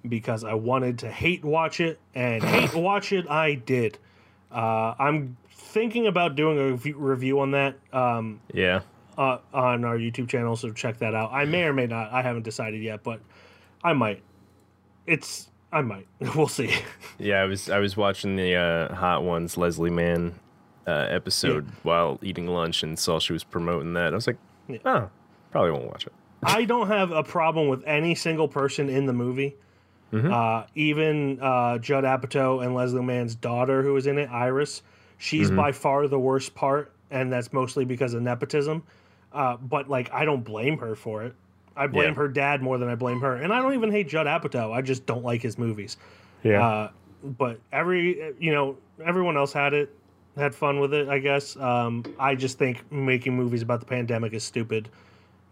because 0.09 0.43
I 0.43 0.55
wanted 0.55 0.99
to 1.01 1.11
hate 1.11 1.45
watch 1.45 1.79
it, 1.81 2.01
and 2.15 2.43
hate 2.57 2.75
watch 2.75 3.13
it 3.13 3.29
I 3.31 3.55
did. 3.55 3.99
Uh, 4.51 4.95
I'm 4.99 5.37
thinking 5.51 6.07
about 6.07 6.35
doing 6.35 6.59
a 6.59 6.93
review 6.95 7.41
on 7.41 7.51
that 7.53 7.77
um, 7.93 8.41
Yeah. 8.53 8.81
Uh, 9.17 9.39
on 9.53 9.85
our 9.85 9.97
YouTube 9.97 10.29
channel, 10.29 10.57
so 10.57 10.73
check 10.73 10.99
that 10.99 11.15
out. 11.15 11.33
I 11.33 11.45
may 11.45 11.65
or 11.65 11.73
may 11.73 11.87
not. 11.87 12.13
I 12.13 12.23
haven't 12.23 12.43
decided 12.43 12.83
yet, 12.83 13.03
but 13.03 13.21
I 13.83 13.93
might. 13.93 14.23
It's 15.07 15.49
I 15.73 15.83
might. 15.83 16.07
We'll 16.35 16.49
see. 16.49 16.73
Yeah, 17.19 17.43
I 17.43 17.45
was 17.45 17.69
I 17.71 17.79
was 17.79 17.97
watching 17.97 18.37
the 18.37 18.55
uh, 18.55 18.95
Hot 18.95 19.23
Ones 19.23 19.57
Leslie 19.57 19.91
Mann 19.91 20.35
uh, 20.87 21.07
episode 21.11 21.67
while 21.83 22.19
eating 22.23 22.47
lunch 22.47 22.83
and 22.83 22.99
saw 22.99 23.19
she 23.19 23.33
was 23.33 23.45
promoting 23.45 23.95
that. 23.95 24.13
I 24.13 24.17
was 24.17 24.27
like, 24.27 24.39
oh, 24.85 25.11
probably 25.51 25.71
won't 25.73 25.87
watch 25.87 26.07
it. 26.07 26.13
I 26.43 26.65
don't 26.65 26.89
have 26.89 27.11
a 27.11 27.23
problem 27.23 27.69
with 27.69 27.83
any 27.87 28.15
single 28.15 28.49
person 28.49 28.89
in 28.89 29.07
the 29.07 29.13
movie. 29.13 29.57
Uh, 30.13 30.65
even 30.75 31.39
uh, 31.43 31.77
Judd 31.77 32.05
Apatow 32.05 32.65
and 32.65 32.75
Leslie 32.75 33.03
Mann's 33.03 33.35
daughter, 33.35 33.83
who 33.83 33.93
was 33.93 34.07
in 34.07 34.17
it, 34.17 34.31
Iris, 34.31 34.81
she's 35.19 35.51
by 35.51 35.73
far 35.73 36.09
the 36.09 36.19
worst 36.19 36.55
part, 36.55 36.95
and 37.11 37.31
that's 37.31 37.53
mostly 37.53 37.85
because 37.85 38.15
of 38.15 38.23
nepotism. 38.23 38.83
Uh, 39.37 39.57
but 39.59 39.89
like, 39.89 40.11
I 40.13 40.25
don't 40.25 40.43
blame 40.43 40.79
her 40.79 40.95
for 40.97 41.23
it. 41.25 41.35
I 41.77 41.87
blame 41.87 42.09
Yeah. 42.09 42.15
her 42.15 42.29
dad 42.29 42.63
more 42.63 42.79
than 42.79 42.89
I 42.89 42.95
blame 42.95 43.21
her, 43.21 43.37
and 43.37 43.53
I 43.53 43.61
don't 43.61 43.75
even 43.75 43.91
hate 43.91 44.09
Judd 44.09 44.27
Apatow. 44.27 44.73
I 44.73 44.81
just 44.81 45.05
don't 45.05 45.23
like 45.23 45.43
his 45.43 45.59
movies. 45.59 45.99
Yeah. 46.43 46.67
Uh, 46.67 46.91
but 47.23 47.61
every 47.71 48.35
you 48.39 48.53
know 48.53 48.79
everyone 49.05 49.37
else 49.37 49.53
had 49.53 49.75
it, 49.75 49.95
had 50.39 50.55
fun 50.55 50.81
with 50.81 50.95
it. 50.95 51.09
I 51.09 51.19
guess. 51.19 51.55
Um, 51.57 52.03
I 52.19 52.35
just 52.35 52.59
think 52.59 52.91
making 52.91 53.37
movies 53.37 53.61
about 53.61 53.81
the 53.81 53.87
pandemic 53.87 54.33
is 54.33 54.43
stupid 54.43 54.89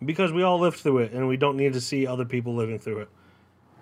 because 0.05 0.33
we 0.33 0.43
all 0.43 0.59
lived 0.59 0.79
through 0.79 0.99
it, 0.99 1.13
and 1.13 1.29
we 1.29 1.37
don't 1.37 1.57
need 1.59 1.75
to 1.75 1.81
see 1.81 2.07
other 2.07 2.25
people 2.25 2.55
living 2.55 2.79
through 2.79 3.01
it. 3.01 3.09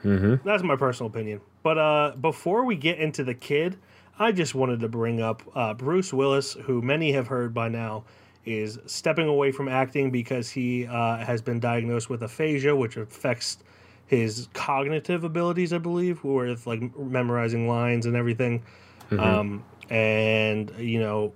Mm-hmm. 0.04 0.46
That's 0.46 0.64
my 0.64 0.74
personal 0.74 1.10
opinion. 1.10 1.40
But 1.62 1.78
uh, 1.78 2.12
before 2.20 2.64
we 2.64 2.74
get 2.74 2.98
into 2.98 3.22
the 3.22 3.34
kid, 3.34 3.78
I 4.18 4.32
just 4.32 4.52
wanted 4.54 4.80
to 4.80 4.88
bring 4.88 5.20
up 5.22 5.42
uh, 5.54 5.74
Bruce 5.74 6.12
Willis, 6.12 6.54
who 6.54 6.82
many 6.82 7.12
have 7.12 7.28
heard 7.28 7.54
by 7.54 7.68
now 7.68 8.02
is 8.44 8.78
stepping 8.86 9.28
away 9.28 9.52
from 9.52 9.68
acting 9.68 10.10
because 10.10 10.50
he 10.50 10.86
uh, 10.86 11.18
has 11.18 11.40
been 11.40 11.60
diagnosed 11.60 12.10
with 12.10 12.22
aphasia, 12.22 12.74
which 12.74 12.96
affects 12.96 13.58
his 14.06 14.48
cognitive 14.52 15.24
abilities, 15.24 15.72
I 15.72 15.78
believe, 15.78 16.22
with 16.24 16.66
like 16.66 16.96
memorizing 16.98 17.68
lines 17.68 18.06
and 18.06 18.16
everything. 18.16 18.62
Um, 19.10 19.62
and 19.90 20.72
you 20.78 20.98
know, 21.00 21.32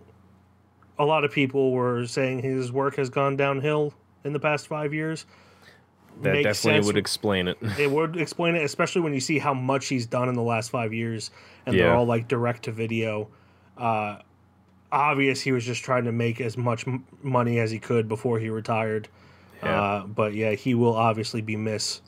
a 0.99 1.05
lot 1.05 1.25
of 1.25 1.33
people 1.33 1.73
were 1.73 2.07
saying 2.07 2.43
his 2.43 2.73
work 2.73 2.97
has 2.97 3.11
gone 3.11 3.37
downhill 3.37 3.93
in 4.25 4.33
the 4.33 4.41
past 4.41 4.67
five 4.67 4.95
years. 4.95 5.27
That 6.23 6.33
Makes 6.33 6.45
definitely 6.45 6.79
sense. 6.79 6.87
would 6.87 6.97
explain 6.97 7.49
it. 7.49 7.59
It 7.79 7.91
would 7.91 8.17
explain 8.17 8.55
it, 8.55 8.65
especially 8.65 9.03
when 9.03 9.13
you 9.13 9.21
see 9.21 9.39
how 9.39 9.53
much 9.53 9.89
he's 9.89 10.07
done 10.07 10.31
in 10.31 10.35
the 10.35 10.43
last 10.43 10.71
five 10.71 10.95
years, 10.95 11.31
and 11.67 11.79
they're 11.79 11.95
all 11.95 12.07
like 12.07 12.27
direct 12.27 12.65
to 12.65 12.73
video. 12.73 13.29
Uh, 13.77 14.21
obvious, 14.97 15.41
he 15.41 15.53
was 15.53 15.65
just 15.65 15.85
trying 15.85 16.05
to 16.05 16.13
make 16.13 16.41
as 16.41 16.57
much 16.57 16.87
m- 16.89 17.05
money 17.23 17.59
as 17.59 17.71
he 17.71 17.79
could 17.79 18.09
before 18.09 18.39
he 18.39 18.49
retired. 18.49 19.09
Yeah. 19.63 19.81
Uh, 19.83 20.07
but 20.07 20.35
yeah, 20.35 20.53
he 20.53 20.75
will 20.75 20.95
obviously 20.95 21.41
be 21.43 21.57
miss, 21.57 22.01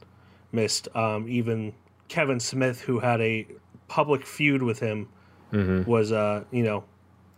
missed. 0.52 0.88
Um, 0.96 1.28
even 1.28 1.72
Kevin 2.08 2.40
Smith, 2.40 2.80
who 2.80 2.98
had 2.98 3.20
a 3.20 3.46
public 3.88 4.24
feud 4.26 4.62
with 4.62 4.80
him, 4.80 5.08
Mm-hmm. 5.50 5.90
was 5.90 6.12
uh, 6.12 6.44
you 6.50 6.62
know 6.62 6.84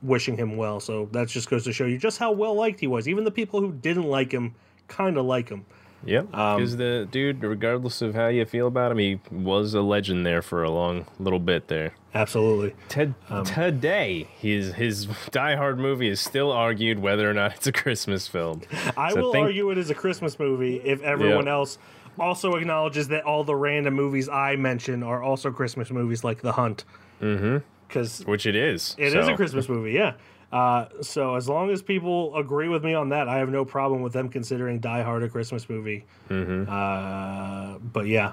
wishing 0.02 0.36
him 0.36 0.56
well. 0.56 0.80
So 0.80 1.08
that 1.12 1.28
just 1.28 1.48
goes 1.48 1.62
to 1.62 1.72
show 1.72 1.84
you 1.86 1.96
just 1.96 2.18
how 2.18 2.32
well 2.32 2.54
liked 2.56 2.80
he 2.80 2.88
was. 2.88 3.06
Even 3.06 3.22
the 3.22 3.30
people 3.30 3.60
who 3.60 3.70
didn't 3.72 4.02
like 4.08 4.32
him 4.32 4.56
kind 4.88 5.16
of 5.16 5.26
like 5.26 5.48
him. 5.48 5.64
Yep. 6.04 6.34
Um, 6.34 6.56
Because 6.56 6.76
the 6.76 7.06
dude, 7.10 7.42
regardless 7.42 8.00
of 8.02 8.14
how 8.14 8.28
you 8.28 8.44
feel 8.46 8.66
about 8.66 8.90
him, 8.92 8.98
he 8.98 9.20
was 9.30 9.74
a 9.74 9.82
legend 9.82 10.24
there 10.24 10.40
for 10.42 10.62
a 10.62 10.70
long 10.70 11.06
little 11.18 11.38
bit 11.38 11.68
there. 11.68 11.92
Absolutely. 12.14 12.74
Ted, 12.88 13.14
Um, 13.28 13.44
today, 13.44 14.26
his 14.38 14.72
his 14.74 15.06
Die 15.30 15.56
Hard 15.56 15.78
movie 15.78 16.08
is 16.08 16.20
still 16.20 16.50
argued 16.50 16.98
whether 16.98 17.28
or 17.30 17.34
not 17.34 17.54
it's 17.54 17.66
a 17.66 17.72
Christmas 17.72 18.26
film. 18.26 18.62
I 18.96 19.12
So 19.12 19.20
will 19.20 19.32
think- 19.32 19.44
argue 19.46 19.70
it 19.70 19.78
is 19.78 19.90
a 19.90 19.94
Christmas 19.94 20.38
movie 20.38 20.76
if 20.76 21.02
everyone 21.02 21.46
Yeah. 21.46 21.52
else 21.52 21.78
also 22.18 22.54
acknowledges 22.56 23.08
that 23.08 23.24
all 23.24 23.44
the 23.44 23.54
random 23.54 23.94
movies 23.94 24.28
I 24.28 24.56
mention 24.56 25.02
are 25.02 25.22
also 25.22 25.50
Christmas 25.50 25.90
movies, 25.90 26.24
like 26.24 26.40
The 26.42 26.52
Hunt. 26.52 26.84
Mm-hmm. 27.22 27.58
Because 27.86 28.20
Which 28.24 28.46
it 28.46 28.54
is. 28.56 28.94
it 28.98 29.14
is 29.14 29.26
so- 29.26 29.32
a 29.32 29.36
Christmas 29.36 29.68
movie, 29.68 29.92
yeah. 29.92 30.14
Uh, 30.52 30.86
so 31.00 31.36
as 31.36 31.48
long 31.48 31.70
as 31.70 31.80
people 31.80 32.34
agree 32.36 32.68
with 32.68 32.82
me 32.84 32.94
on 32.94 33.10
that, 33.10 33.28
I 33.28 33.38
have 33.38 33.48
no 33.50 33.64
problem 33.64 34.02
with 34.02 34.12
them 34.12 34.28
considering 34.28 34.80
Die 34.80 35.02
Hard 35.02 35.22
a 35.22 35.28
Christmas 35.28 35.68
movie. 35.68 36.04
Mm-hmm. 36.28 36.68
Uh, 36.68 37.78
but 37.78 38.06
yeah, 38.08 38.32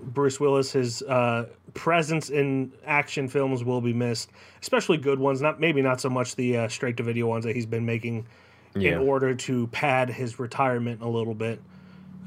Bruce 0.00 0.40
Willis, 0.40 0.72
his 0.72 1.02
uh, 1.02 1.46
presence 1.74 2.30
in 2.30 2.72
action 2.86 3.28
films 3.28 3.62
will 3.62 3.82
be 3.82 3.92
missed, 3.92 4.30
especially 4.62 4.96
good 4.96 5.18
ones. 5.18 5.42
Not 5.42 5.60
maybe 5.60 5.82
not 5.82 6.00
so 6.00 6.08
much 6.08 6.34
the 6.36 6.56
uh, 6.56 6.68
straight 6.68 6.96
to 6.96 7.02
video 7.02 7.26
ones 7.26 7.44
that 7.44 7.54
he's 7.54 7.66
been 7.66 7.84
making 7.84 8.26
Yeah. 8.74 8.92
in 8.92 8.98
order 9.08 9.34
to 9.34 9.66
pad 9.66 10.08
his 10.08 10.38
retirement 10.38 11.02
a 11.02 11.08
little 11.08 11.34
bit. 11.34 11.60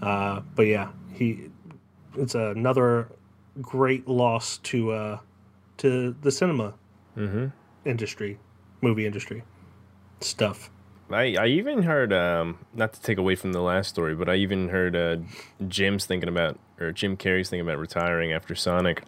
Uh, 0.01 0.41
but 0.55 0.63
yeah, 0.67 0.89
he 1.13 1.49
it's 2.15 2.35
another 2.35 3.07
great 3.61 4.07
loss 4.07 4.59
to 4.59 4.91
uh, 4.91 5.19
to 5.77 6.15
the 6.21 6.31
cinema 6.31 6.75
industry, 7.85 8.37
movie 8.83 9.05
industry 9.05 9.43
stuff. 10.21 10.69
I, 11.09 11.35
I 11.35 11.47
even 11.47 11.83
heard, 11.83 12.11
um, 12.13 12.59
not 12.73 12.93
to 12.93 13.01
take 13.01 13.17
away 13.17 13.35
from 13.35 13.51
the 13.51 13.61
last 13.61 13.89
story, 13.89 14.15
but 14.15 14.29
I 14.29 14.35
even 14.35 14.69
heard 14.69 14.95
uh, 14.95 15.17
Jim's 15.67 16.05
thinking 16.05 16.29
about, 16.29 16.59
or 16.79 16.91
Jim 16.91 17.17
Carrey's 17.17 17.49
thinking 17.49 17.67
about 17.67 17.77
retiring 17.77 18.31
after 18.31 18.55
Sonic. 18.55 19.03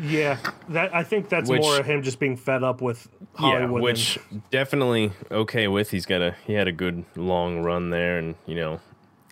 Yeah, 0.00 0.38
that 0.68 0.94
I 0.94 1.02
think 1.02 1.28
that's 1.28 1.50
Which- 1.50 1.62
more 1.62 1.78
of 1.80 1.86
him 1.86 2.02
just 2.02 2.20
being 2.20 2.36
fed 2.36 2.62
up 2.62 2.80
with 2.80 3.08
Hollywood. 3.34 3.80
Yeah, 3.80 3.84
which 3.84 4.18
definitely 4.50 5.12
okay 5.30 5.66
with. 5.66 5.90
He's 5.90 6.06
got 6.06 6.22
a 6.22 6.36
he 6.46 6.52
had 6.52 6.68
a 6.68 6.72
good 6.72 7.04
long 7.16 7.62
run 7.62 7.90
there, 7.90 8.16
and 8.16 8.36
you 8.46 8.54
know, 8.54 8.80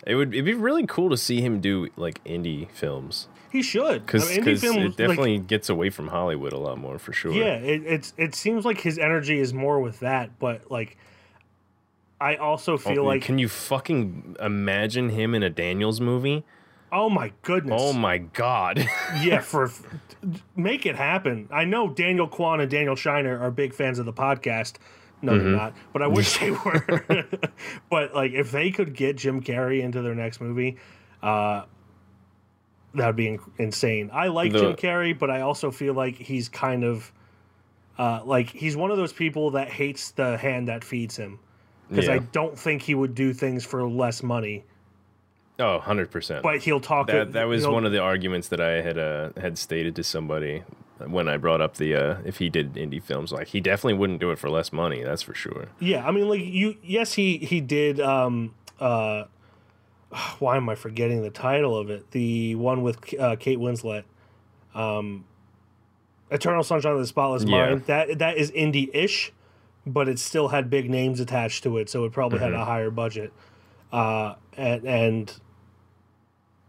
it 0.05 0.15
would 0.15 0.33
it'd 0.33 0.43
be 0.45 0.53
really 0.53 0.85
cool 0.85 1.09
to 1.11 1.17
see 1.17 1.39
him 1.41 1.61
do 1.61 1.87
like 1.95 2.21
indie 2.25 2.69
films 2.71 3.29
and 3.29 3.38
he 3.51 3.61
should 3.61 4.05
because 4.05 4.29
I 4.29 4.41
mean, 4.41 4.47
it 4.47 4.63
like, 4.63 4.95
definitely 4.95 5.37
gets 5.39 5.69
away 5.69 5.89
from 5.89 6.07
Hollywood 6.09 6.53
a 6.53 6.57
lot 6.57 6.77
more 6.77 6.99
for 6.99 7.13
sure. 7.13 7.31
yeah, 7.33 7.55
it, 7.55 7.83
it's 7.85 8.13
it 8.17 8.35
seems 8.35 8.65
like 8.65 8.81
his 8.81 8.97
energy 8.97 9.39
is 9.39 9.53
more 9.53 9.79
with 9.79 9.99
that, 10.01 10.37
but 10.39 10.69
like 10.71 10.97
I 12.21 12.35
also 12.35 12.77
feel 12.77 13.03
like 13.05 13.21
can 13.21 13.37
you 13.37 13.47
fucking 13.47 14.35
imagine 14.39 15.09
him 15.09 15.33
in 15.33 15.43
a 15.43 15.49
Daniels 15.49 16.01
movie? 16.01 16.43
oh 16.91 17.07
my 17.07 17.31
goodness, 17.43 17.79
Oh 17.83 17.93
my 17.93 18.17
god! 18.17 18.79
yeah, 19.21 19.39
for 19.41 19.71
make 20.55 20.85
it 20.87 20.95
happen. 20.95 21.47
I 21.51 21.63
know 21.65 21.87
Daniel 21.89 22.27
Kwan 22.27 22.59
and 22.61 22.69
Daniel 22.69 22.95
Scheinert 22.95 23.39
are 23.39 23.51
big 23.51 23.73
fans 23.73 23.99
of 23.99 24.05
the 24.05 24.13
podcast. 24.13 24.77
No, 25.21 25.33
Mm-hmm. 25.33 25.43
they're 25.43 25.55
not. 25.55 25.73
But 25.93 26.01
I 26.01 26.07
wish 26.07 26.37
they 26.39 26.49
were. 26.65 27.27
but 27.89 28.15
like, 28.15 28.31
if 28.31 28.51
they 28.51 28.71
could 28.71 28.93
get 28.95 29.17
Jim 29.17 29.41
Carrey 29.41 29.81
into 29.81 30.01
their 30.01 30.15
next 30.15 30.41
movie, 30.41 30.77
uh, 31.21 31.65
that 32.95 33.07
would 33.07 33.15
be 33.15 33.27
in- 33.27 33.39
insane. 33.57 34.09
I 34.13 34.27
like 34.27 34.51
The- 34.51 34.59
Jim 34.59 34.73
Carrey, 34.75 35.17
but 35.17 35.29
I 35.29 35.41
also 35.41 35.71
feel 35.71 35.93
like 35.93 36.15
he's 36.15 36.49
kind 36.49 36.83
of 36.83 37.11
uh, 37.97 38.21
like 38.23 38.49
he's 38.49 38.77
one 38.77 38.91
of 38.91 38.97
those 38.97 39.11
people 39.13 39.51
that 39.51 39.67
hates 39.69 40.11
the 40.11 40.37
hand 40.37 40.67
that 40.69 40.83
feeds 40.83 41.17
him. 41.17 41.39
Because 41.89 42.07
I 42.07 42.19
don't 42.19 42.57
think 42.57 42.83
he 42.83 42.93
would 42.93 43.15
do 43.15 43.33
things 43.33 43.65
for 43.65 43.89
less 43.89 44.21
money, 44.21 44.63
oh, 45.57 45.73
100 45.77 46.11
percent. 46.11 46.43
but 46.43 46.59
he'll 46.59 46.79
talk. 46.79 47.07
That 47.07 47.33
that 47.33 47.45
was 47.45 47.67
one 47.67 47.83
of 47.83 47.91
the 47.91 47.99
arguments 47.99 48.49
that 48.49 48.61
I 48.61 48.81
had 48.81 48.97
uh, 48.99 49.31
had 49.37 49.57
stated 49.57 49.95
to 49.95 50.03
somebody 50.03 50.63
when 50.99 51.27
I 51.27 51.37
brought 51.37 51.61
up 51.61 51.77
the 51.77 51.95
uh, 51.95 52.17
if 52.25 52.37
he 52.37 52.47
did 52.47 52.75
indie 52.75 53.01
films. 53.01 53.31
Like 53.31 53.47
he 53.47 53.59
definitely 53.59 53.95
wouldn't 53.95 54.19
do 54.19 54.29
it 54.29 54.37
for 54.37 54.49
less 54.51 54.71
money. 54.71 55.01
That's 55.03 55.23
for 55.23 55.33
sure. 55.33 55.69
Yeah, 55.79 56.07
I 56.07 56.11
mean, 56.11 56.29
like 56.29 56.41
you. 56.41 56.77
Yes, 56.83 57.13
he 57.13 57.37
he 57.39 57.59
did. 57.59 57.99
Um, 57.99 58.53
uh, 58.79 59.23
why 60.39 60.57
am 60.57 60.69
I 60.69 60.75
forgetting 60.75 61.21
the 61.21 61.29
title 61.29 61.77
of 61.77 61.89
it? 61.89 62.11
The 62.11 62.55
one 62.55 62.81
with 62.81 63.13
uh, 63.19 63.35
Kate 63.37 63.59
Winslet, 63.59 64.03
um, 64.73 65.25
Eternal 66.31 66.63
Sunshine 66.63 66.93
of 66.93 66.99
the 66.99 67.07
Spotless 67.07 67.43
Yeah. 67.43 67.69
Mind. 67.69 67.85
That 67.85 68.19
that 68.19 68.37
is 68.37 68.51
indie-ish, 68.51 69.31
but 69.85 70.07
it 70.07 70.19
still 70.19 70.49
had 70.49 70.69
big 70.69 70.89
names 70.89 71.19
attached 71.19 71.63
to 71.63 71.77
it, 71.77 71.89
so 71.89 72.05
it 72.05 72.11
probably 72.11 72.39
had 72.39 72.53
a 72.53 72.65
higher 72.65 72.91
budget. 72.91 73.33
Uh, 73.91 74.35
and 74.55 74.83
and 74.85 75.39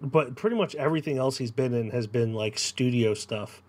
but 0.01 0.35
pretty 0.35 0.57
much 0.57 0.75
everything 0.77 1.19
else 1.19 1.37
he's 1.37 1.51
been 1.51 1.75
in 1.75 1.91
has 1.91 2.07
been 2.07 2.33
like 2.33 2.59
studio 2.59 3.13
stuff 3.13 3.63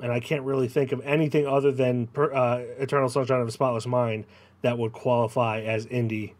and 0.00 0.12
I 0.12 0.20
can't 0.20 0.42
really 0.42 0.68
think 0.68 0.92
of 0.92 1.00
anything 1.04 1.46
other 1.46 1.72
than 1.72 2.06
per, 2.08 2.32
uh, 2.32 2.58
Eternal 2.78 3.08
Sunshine 3.08 3.40
of 3.40 3.48
a 3.48 3.52
Spotless 3.52 3.86
Mind 3.86 4.26
that 4.62 4.78
would 4.78 4.92
qualify 4.92 5.60
as 5.60 5.86
indie. 5.86 6.32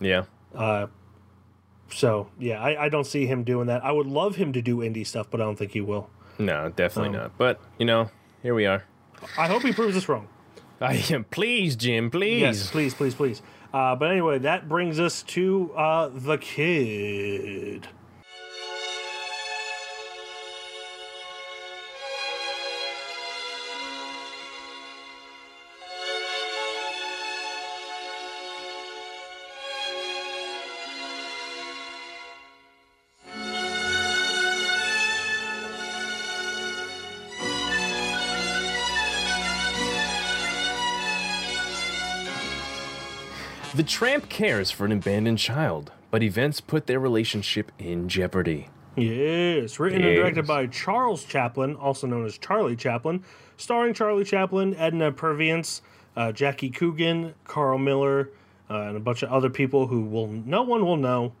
Yeah. 0.00 0.24
So 1.94 2.28
yeah, 2.38 2.60
I, 2.62 2.84
I 2.84 2.88
don't 2.88 3.06
see 3.06 3.26
him 3.26 3.44
doing 3.44 3.66
that. 3.66 3.84
I 3.84 3.92
would 3.92 4.06
love 4.06 4.36
him 4.36 4.52
to 4.54 4.62
do 4.62 4.78
indie 4.78 5.06
stuff, 5.06 5.26
but 5.30 5.40
I 5.40 5.44
don't 5.44 5.56
think 5.56 5.72
he 5.72 5.80
will. 5.80 6.08
No, 6.38 6.70
definitely 6.74 7.16
Um, 7.16 7.22
not. 7.24 7.38
But 7.38 7.60
you 7.78 7.86
know, 7.86 8.10
here 8.42 8.54
we 8.54 8.66
are. 8.66 8.84
I 9.38 9.46
hope 9.46 9.62
he 9.62 9.72
proves 9.72 9.96
us 9.96 10.08
wrong. 10.08 10.28
I 10.80 10.94
am 11.10 11.24
please, 11.24 11.76
Jim, 11.76 12.10
please. 12.10 12.40
Yes, 12.40 12.70
please, 12.70 12.92
please, 12.94 13.14
please. 13.14 13.42
Uh, 13.72 13.94
but 13.96 14.10
anyway, 14.10 14.38
that 14.40 14.68
brings 14.68 14.98
us 15.00 15.22
to 15.22 15.72
uh, 15.76 16.10
the 16.12 16.36
kid. 16.38 17.88
The 43.74 43.82
tramp 43.82 44.28
cares 44.28 44.70
for 44.70 44.84
an 44.84 44.92
abandoned 44.92 45.38
child, 45.38 45.92
but 46.10 46.22
events 46.22 46.60
put 46.60 46.86
their 46.86 47.00
relationship 47.00 47.72
in 47.78 48.06
jeopardy. 48.06 48.68
Yes, 48.96 49.80
written 49.80 50.02
and 50.02 50.14
directed 50.14 50.46
by 50.46 50.66
Charles 50.66 51.24
Chaplin, 51.24 51.76
also 51.76 52.06
known 52.06 52.26
as 52.26 52.36
Charlie 52.36 52.76
Chaplin, 52.76 53.24
starring 53.56 53.94
Charlie 53.94 54.24
Chaplin, 54.24 54.74
Edna 54.76 55.10
Purviance, 55.10 55.80
uh, 56.16 56.32
Jackie 56.32 56.68
Coogan, 56.68 57.32
Carl 57.44 57.78
Miller, 57.78 58.28
uh, 58.68 58.82
and 58.82 58.98
a 58.98 59.00
bunch 59.00 59.22
of 59.22 59.30
other 59.30 59.48
people 59.48 59.86
who 59.86 60.02
will 60.02 60.26
no 60.26 60.62
one 60.62 60.84
will 60.84 60.98
know, 60.98 61.32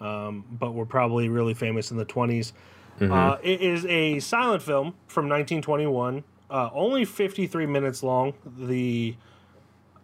um, 0.00 0.44
but 0.50 0.74
were 0.74 0.84
probably 0.84 1.30
really 1.30 1.54
famous 1.54 1.90
in 1.90 1.96
the 1.96 2.04
20s. 2.04 2.52
Uh, 3.00 3.38
it 3.42 3.62
is 3.62 3.86
a 3.86 4.18
silent 4.18 4.60
film 4.60 4.92
from 5.06 5.28
1921, 5.28 6.22
uh, 6.50 6.68
only 6.74 7.06
53 7.06 7.64
minutes 7.64 8.02
long. 8.02 8.34
The 8.58 9.14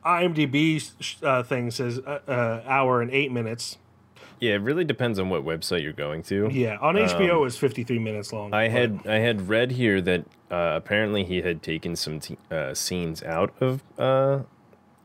IMDb 0.04 0.90
uh, 1.22 1.42
thing 1.42 1.70
says 1.70 1.98
uh, 1.98 2.20
uh, 2.28 2.62
hour 2.66 3.00
and 3.00 3.10
eight 3.10 3.32
minutes. 3.32 3.78
Yeah, 4.40 4.54
it 4.54 4.62
really 4.62 4.84
depends 4.84 5.18
on 5.18 5.30
what 5.30 5.44
website 5.44 5.82
you're 5.82 5.92
going 5.92 6.22
to. 6.24 6.48
Yeah, 6.52 6.76
on 6.80 6.96
HBO 6.96 7.46
it's 7.46 7.56
53 7.56 7.98
minutes 7.98 8.32
long. 8.32 8.52
I 8.52 8.68
had 8.68 9.00
I 9.06 9.16
had 9.16 9.48
read 9.48 9.70
here 9.72 10.00
that 10.02 10.26
uh, 10.50 10.72
apparently 10.76 11.24
he 11.24 11.40
had 11.42 11.62
taken 11.62 11.96
some 11.96 12.20
t- 12.20 12.36
uh, 12.50 12.74
scenes 12.74 13.22
out 13.22 13.54
of 13.60 13.82
uh, 13.98 14.40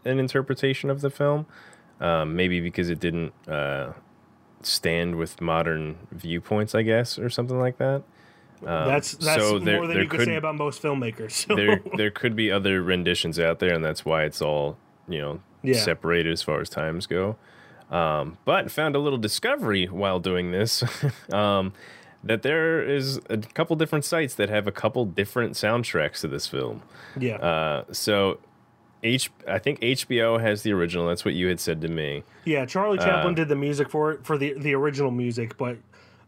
an 0.03 0.19
interpretation 0.19 0.89
of 0.89 1.01
the 1.01 1.09
film, 1.09 1.45
Um, 2.01 2.35
maybe 2.35 2.59
because 2.59 2.89
it 2.89 2.99
didn't 2.99 3.33
uh, 3.47 3.93
stand 4.61 5.15
with 5.15 5.39
modern 5.39 5.97
viewpoints, 6.11 6.75
I 6.75 6.81
guess, 6.81 7.17
or 7.17 7.29
something 7.29 7.59
like 7.59 7.77
that. 7.77 8.03
Um, 8.61 8.87
that's 8.87 9.13
that's 9.13 9.41
so 9.41 9.59
more 9.59 9.87
than 9.87 9.97
you 9.97 10.07
could 10.07 10.19
could- 10.19 10.25
say 10.25 10.35
about 10.35 10.55
most 10.55 10.81
filmmakers. 10.81 11.31
So. 11.31 11.55
there 11.55 11.81
there 11.95 12.11
could 12.11 12.35
be 12.35 12.51
other 12.51 12.81
renditions 12.81 13.39
out 13.39 13.59
there, 13.59 13.73
and 13.73 13.85
that's 13.85 14.03
why 14.03 14.23
it's 14.23 14.41
all 14.41 14.77
you 15.09 15.19
know 15.19 15.39
Yeah. 15.63 15.79
separated 15.79 16.31
as 16.31 16.41
far 16.41 16.61
as 16.61 16.69
times 16.69 17.05
go. 17.07 17.35
Um, 17.91 18.37
but 18.45 18.69
found 18.69 18.95
a 18.95 18.99
little 18.99 19.17
discovery 19.17 19.87
while 19.87 20.19
doing 20.19 20.51
this 20.51 20.83
um, 21.33 21.73
that 22.23 22.43
there 22.43 22.83
is 22.83 23.19
a 23.29 23.37
couple 23.37 23.75
different 23.75 24.05
sites 24.05 24.35
that 24.35 24.49
have 24.49 24.67
a 24.67 24.71
couple 24.71 25.05
different 25.05 25.53
soundtracks 25.53 26.21
to 26.21 26.27
this 26.27 26.45
film. 26.47 26.83
yeah. 27.17 27.37
Uh, 27.37 27.83
so 27.91 28.39
H 29.01 29.31
I 29.47 29.59
think 29.59 29.79
HBO 29.79 30.39
has 30.41 30.61
the 30.63 30.73
original. 30.73 31.07
That's 31.07 31.23
what 31.25 31.33
you 31.33 31.47
had 31.47 31.59
said 31.59 31.79
to 31.81 31.87
me. 31.87 32.23
Yeah, 32.45 32.65
Charlie 32.65 32.99
uh, 32.99 33.05
Chaplin 33.05 33.33
did 33.33 33.47
the 33.47 33.55
music 33.55 33.89
for 33.89 34.11
it 34.11 34.25
for 34.25 34.37
the 34.37 34.53
the 34.57 34.75
original 34.75 35.09
music, 35.09 35.57
but 35.57 35.77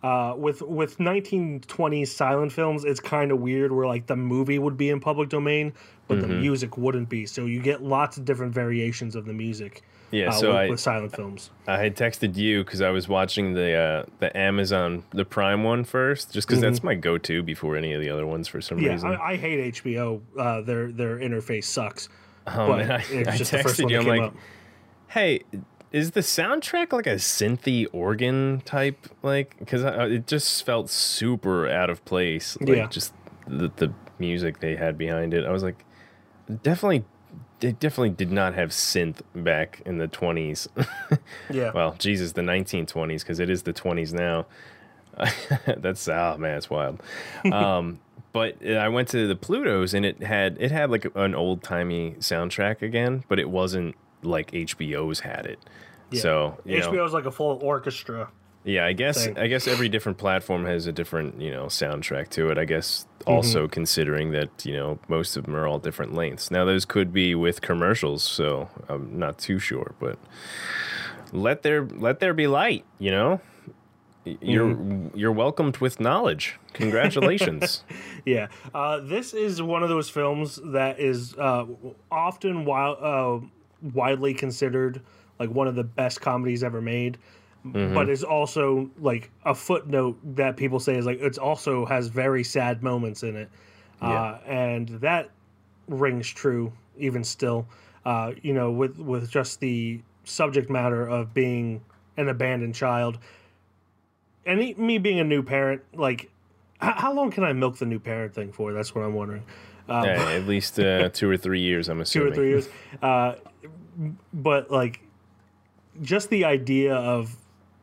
uh, 0.03 0.33
with 0.37 0.61
with 0.61 0.97
1920s 0.97 2.07
silent 2.07 2.51
films, 2.51 2.85
it's 2.85 2.99
kind 2.99 3.31
of 3.31 3.39
weird 3.39 3.71
where 3.71 3.85
like 3.87 4.07
the 4.07 4.15
movie 4.15 4.59
would 4.59 4.77
be 4.77 4.89
in 4.89 4.99
public 4.99 5.29
domain, 5.29 5.73
but 6.07 6.19
the 6.21 6.27
Mm-hmm. 6.27 6.41
music 6.41 6.77
wouldn't 6.77 7.09
be. 7.09 7.25
So 7.25 7.45
you 7.45 7.61
get 7.61 7.83
lots 7.83 8.17
of 8.17 8.25
different 8.25 8.53
variations 8.53 9.15
of 9.15 9.25
the 9.25 9.33
music. 9.33 9.83
Yeah, 10.11 10.27
uh, 10.27 10.31
so 10.33 10.47
with, 10.49 10.55
I- 10.57 10.69
with 10.69 10.79
silent 10.79 11.15
films. 11.15 11.51
I 11.67 11.77
had 11.77 11.95
texted 11.95 12.35
you 12.35 12.65
because 12.65 12.81
I 12.81 12.89
was 12.89 13.07
watching 13.07 13.53
the 13.53 13.73
uh, 13.73 14.03
the 14.19 14.35
Amazon 14.35 15.03
the 15.11 15.23
Prime 15.23 15.63
one 15.63 15.83
first, 15.85 16.33
just 16.33 16.47
because 16.47 16.61
that's 16.61 16.83
my 16.83 16.95
go 16.95 17.17
to 17.19 17.41
before 17.43 17.77
any 17.77 17.93
of 17.93 18.01
the 18.01 18.09
other 18.09 18.25
ones 18.27 18.47
for 18.47 18.59
some 18.59 18.77
Mm-hmm. 18.77 18.85
Yeah, 18.87 18.91
reason. 18.93 19.09
I, 19.11 19.21
I 19.31 19.35
hate 19.37 19.75
HBO. 19.75 20.21
Uh, 20.37 20.61
their 20.61 20.91
their 20.91 21.17
interface 21.17 21.63
sucks. 21.65 22.09
Oh, 22.47 22.67
but 22.67 22.77
man, 22.79 22.91
I- 22.91 22.95
it's 23.09 23.29
I 23.29 23.37
the 23.37 23.43
texted 23.69 23.83
one 23.83 23.89
you, 23.93 23.99
I'm 23.99 24.05
like, 24.07 24.21
up. 24.21 24.35
hey 25.07 25.43
is 25.91 26.11
the 26.11 26.21
soundtrack 26.21 26.93
like 26.93 27.07
a 27.07 27.15
synthy 27.15 27.85
organ 27.91 28.61
type 28.65 29.07
like 29.23 29.55
because 29.59 29.83
it 29.83 30.25
just 30.27 30.65
felt 30.65 30.89
super 30.89 31.67
out 31.69 31.89
of 31.89 32.03
place 32.05 32.57
like 32.61 32.69
Yeah. 32.77 32.87
just 32.87 33.13
the, 33.47 33.69
the 33.75 33.93
music 34.19 34.59
they 34.59 34.75
had 34.75 34.97
behind 34.97 35.33
it. 35.33 35.45
I 35.45 35.51
was 35.51 35.63
like 35.63 35.83
definitely 36.63 37.03
they 37.59 37.71
definitely 37.73 38.09
did 38.09 38.31
not 38.31 38.53
have 38.55 38.69
synth 38.71 39.21
back 39.35 39.81
in 39.85 39.97
the 39.99 40.07
20s 40.07 40.67
Yeah, 41.49 41.71
well 41.73 41.95
jesus 41.99 42.31
the 42.33 42.41
1920s 42.41 43.19
because 43.21 43.39
it 43.39 43.49
is 43.49 43.63
the 43.63 43.73
20s 43.73 44.13
now. 44.13 44.45
That's 45.77 46.07
oh 46.07 46.37
man 46.39 46.57
it's 46.57 46.69
wild. 46.69 47.01
Um 47.51 47.99
but 48.33 48.65
i 48.65 48.87
went 48.87 49.09
to 49.09 49.27
the 49.27 49.35
plutos 49.35 49.93
and 49.93 50.05
it 50.05 50.23
had 50.23 50.55
it 50.59 50.71
had 50.71 50.89
like 50.89 51.05
an 51.15 51.35
old-timey 51.35 52.15
soundtrack 52.19 52.81
again 52.81 53.25
but 53.27 53.39
it 53.39 53.49
wasn't 53.49 53.93
like 54.23 54.51
hbo's 54.51 55.19
had 55.21 55.45
it 55.45 55.59
Yeah. 56.11 56.21
so 56.21 56.57
you 56.65 56.79
know, 56.79 57.05
like 57.05 57.25
a 57.25 57.31
full 57.31 57.59
orchestra. 57.61 58.29
yeah 58.63 58.85
i 58.85 58.93
guess 58.93 59.25
thing. 59.25 59.37
i 59.37 59.47
guess 59.47 59.67
every 59.67 59.89
different 59.89 60.17
platform 60.17 60.65
has 60.65 60.85
a 60.87 60.91
different 60.91 61.41
you 61.41 61.51
know 61.51 61.65
soundtrack 61.65 62.29
to 62.29 62.49
it 62.49 62.57
i 62.57 62.65
guess 62.65 63.05
also 63.27 63.63
Mm-hmm. 63.63 63.71
considering 63.71 64.31
that 64.31 64.65
you 64.65 64.73
know 64.73 64.99
most 65.07 65.37
of 65.37 65.45
them 65.45 65.55
are 65.55 65.67
all 65.67 65.79
different 65.79 66.13
lengths 66.13 66.49
now 66.51 66.65
those 66.65 66.85
could 66.85 67.11
be 67.13 67.33
with 67.35 67.61
commercials 67.61 68.23
so 68.23 68.69
i'm 68.89 69.17
not 69.17 69.37
too 69.37 69.59
sure 69.59 69.93
but 69.99 70.17
let 71.31 71.61
there 71.63 71.85
let 71.85 72.19
there 72.19 72.33
be 72.33 72.47
light 72.47 72.85
you 72.99 73.11
know 73.11 73.39
you're 74.25 74.67
Mm-hmm. 74.75 75.17
you're 75.17 75.31
welcomed 75.31 75.77
with 75.77 75.99
knowledge 75.99 76.59
congratulations 76.73 77.83
Yeah, 78.25 78.49
uh, 78.71 78.99
this 78.99 79.33
is 79.33 79.63
one 79.63 79.81
of 79.81 79.89
those 79.89 80.07
films 80.11 80.59
that 80.63 80.99
is 80.99 81.33
uh, 81.39 81.65
often 82.11 82.65
wi- 82.65 82.91
uh, 82.91 83.39
widely 83.93 84.33
considered 84.33 85.01
like 85.39 85.49
one 85.49 85.67
of 85.67 85.75
the 85.75 85.83
best 85.83 86.21
comedies 86.21 86.63
ever 86.63 86.81
made, 86.81 87.17
but 87.93 88.09
is 88.09 88.23
also 88.23 88.89
like 88.99 89.29
a 89.45 89.53
footnote 89.55 90.17
that 90.35 90.57
people 90.57 90.79
say 90.79 90.97
is 90.97 91.05
like 91.05 91.19
it's 91.21 91.37
also 91.37 91.85
has 91.85 92.07
very 92.07 92.43
sad 92.43 92.81
moments 92.83 93.23
in 93.23 93.35
it, 93.35 93.49
uh, 94.01 94.37
and 94.45 94.87
that 95.01 95.29
rings 95.87 96.27
true 96.29 96.71
even 96.97 97.23
still. 97.23 97.67
Uh, 98.05 98.31
you 98.41 98.53
know, 98.53 98.71
with 98.71 98.97
with 98.97 99.29
just 99.29 99.59
the 99.59 100.01
subject 100.23 100.69
matter 100.69 101.05
of 101.07 101.33
being 101.33 101.81
an 102.17 102.29
abandoned 102.29 102.75
child, 102.75 103.17
and 104.45 104.77
me 104.77 104.97
being 104.97 105.19
a 105.19 105.23
new 105.23 105.43
parent, 105.43 105.81
like 105.93 106.29
how 106.79 107.13
long 107.13 107.31
can 107.31 107.43
I 107.43 107.53
milk 107.53 107.77
the 107.77 107.85
new 107.85 107.99
parent 107.99 108.33
thing 108.33 108.51
for? 108.51 108.73
That's 108.73 108.95
what 108.95 109.03
I'm 109.03 109.13
wondering. 109.13 109.43
Um, 109.91 110.05
Yeah, 110.05 110.29
at 110.31 110.47
least 110.47 110.79
uh, 110.79 111.09
two 111.13 111.29
or 111.29 111.37
three 111.37 111.59
years 111.61 111.89
i'm 111.89 111.99
assuming. 112.01 112.27
two 112.27 112.31
or 112.31 112.35
three 112.35 112.49
years. 112.49 112.69
Uh, 113.01 113.35
but 114.33 114.71
like, 114.71 115.01
just 116.01 116.29
the 116.29 116.45
idea 116.45 116.95
of 116.95 117.35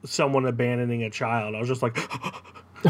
someone 0.05 0.47
abandoning 0.47 1.03
a 1.03 1.11
child, 1.11 1.55
I 1.55 1.59
was 1.61 1.69
just 1.69 1.83
like, 1.83 1.97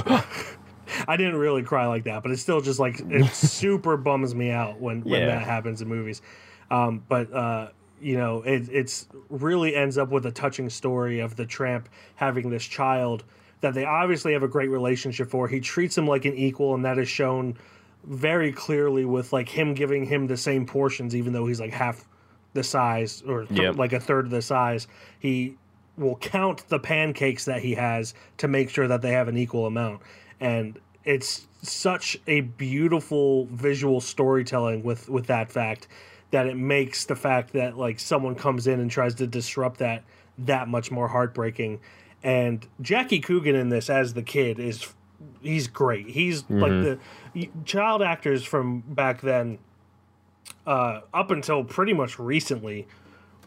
I 1.08 1.16
didn't 1.16 1.36
really 1.36 1.62
cry 1.62 1.86
like 1.86 2.04
that, 2.04 2.22
but 2.22 2.30
it's 2.32 2.42
still 2.42 2.60
just 2.60 2.78
like 2.78 3.00
it 3.10 3.26
super 3.32 3.96
bums 3.96 4.34
me 4.34 4.50
out 4.50 4.80
when 4.80 5.02
when 5.02 5.20
Yeah. 5.22 5.26
that 5.26 5.42
happens 5.42 5.82
in 5.82 5.88
movies. 5.88 6.22
Um, 6.70 7.02
but 7.08 7.32
uh, 7.32 7.68
you 8.00 8.16
know, 8.16 8.42
it 8.42 8.68
it's 8.70 9.08
really 9.28 9.74
ends 9.74 9.98
up 9.98 10.10
with 10.10 10.26
a 10.26 10.30
touching 10.30 10.70
story 10.70 11.20
of 11.20 11.36
the 11.36 11.46
tramp 11.46 11.88
having 12.14 12.50
this 12.50 12.64
child 12.64 13.24
that 13.60 13.74
they 13.74 13.84
obviously 13.84 14.32
have 14.34 14.42
a 14.44 14.48
great 14.48 14.68
relationship 14.70 15.28
for. 15.30 15.48
He 15.48 15.60
treats 15.60 15.96
him 15.98 16.06
like 16.06 16.24
an 16.24 16.34
equal, 16.34 16.74
and 16.74 16.84
that 16.84 16.98
is 16.98 17.08
shown 17.08 17.56
very 18.08 18.52
clearly 18.52 19.04
with 19.04 19.32
like 19.32 19.48
him 19.48 19.74
giving 19.74 20.04
him 20.06 20.26
the 20.26 20.36
same 20.36 20.66
portions, 20.66 21.14
even 21.14 21.32
though 21.32 21.46
he's 21.46 21.60
like 21.60 21.72
half 21.72 22.06
the 22.54 22.62
size 22.64 23.22
or 23.26 23.44
th- 23.44 23.60
Yep. 23.60 23.76
like 23.76 23.92
a 23.92 24.00
third 24.00 24.24
of 24.24 24.30
the 24.30 24.42
size. 24.42 24.88
He 25.18 25.56
will 25.96 26.16
count 26.16 26.66
the 26.68 26.78
pancakes 26.78 27.44
that 27.44 27.60
he 27.62 27.74
has 27.74 28.14
to 28.38 28.48
make 28.48 28.70
sure 28.70 28.88
that 28.88 29.02
they 29.02 29.12
have 29.12 29.28
an 29.28 29.36
equal 29.36 29.66
amount, 29.66 30.00
and 30.40 30.78
it's 31.04 31.46
such 31.62 32.16
a 32.26 32.40
beautiful 32.42 33.46
visual 33.46 34.00
storytelling 34.00 34.82
with 34.82 35.08
with 35.08 35.26
that 35.26 35.50
fact 35.50 35.88
that 36.30 36.46
it 36.46 36.56
makes 36.56 37.04
the 37.06 37.16
fact 37.16 37.52
that 37.52 37.76
like 37.76 37.98
someone 37.98 38.34
comes 38.34 38.66
in 38.66 38.80
and 38.80 38.90
tries 38.90 39.14
to 39.16 39.26
disrupt 39.26 39.78
that 39.78 40.04
that 40.38 40.68
much 40.68 40.90
more 40.90 41.08
heartbreaking. 41.08 41.80
And 42.22 42.66
Jackie 42.80 43.20
Coogan 43.20 43.54
in 43.54 43.68
this 43.68 43.88
as 43.90 44.14
the 44.14 44.22
kid 44.22 44.58
is 44.58 44.92
he's 45.42 45.68
great. 45.68 46.08
He's 46.08 46.44
like 46.48 46.70
the 46.70 46.98
child 47.64 48.02
actors 48.02 48.44
from 48.44 48.80
back 48.80 49.20
then 49.20 49.58
uh 50.66 51.00
up 51.14 51.30
until 51.30 51.64
pretty 51.64 51.92
much 51.92 52.18
recently 52.18 52.86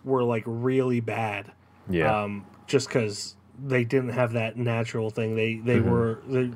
were 0.03 0.23
like 0.23 0.43
really 0.45 0.99
bad. 0.99 1.51
yeah 1.89 2.23
Um 2.23 2.45
just 2.67 2.89
cuz 2.89 3.36
they 3.63 3.84
didn't 3.84 4.10
have 4.10 4.34
that 4.34 4.57
natural 4.57 5.10
thing. 5.10 5.36
They 5.36 5.55
they 5.55 5.79
were 5.79 6.19
they 6.27 6.51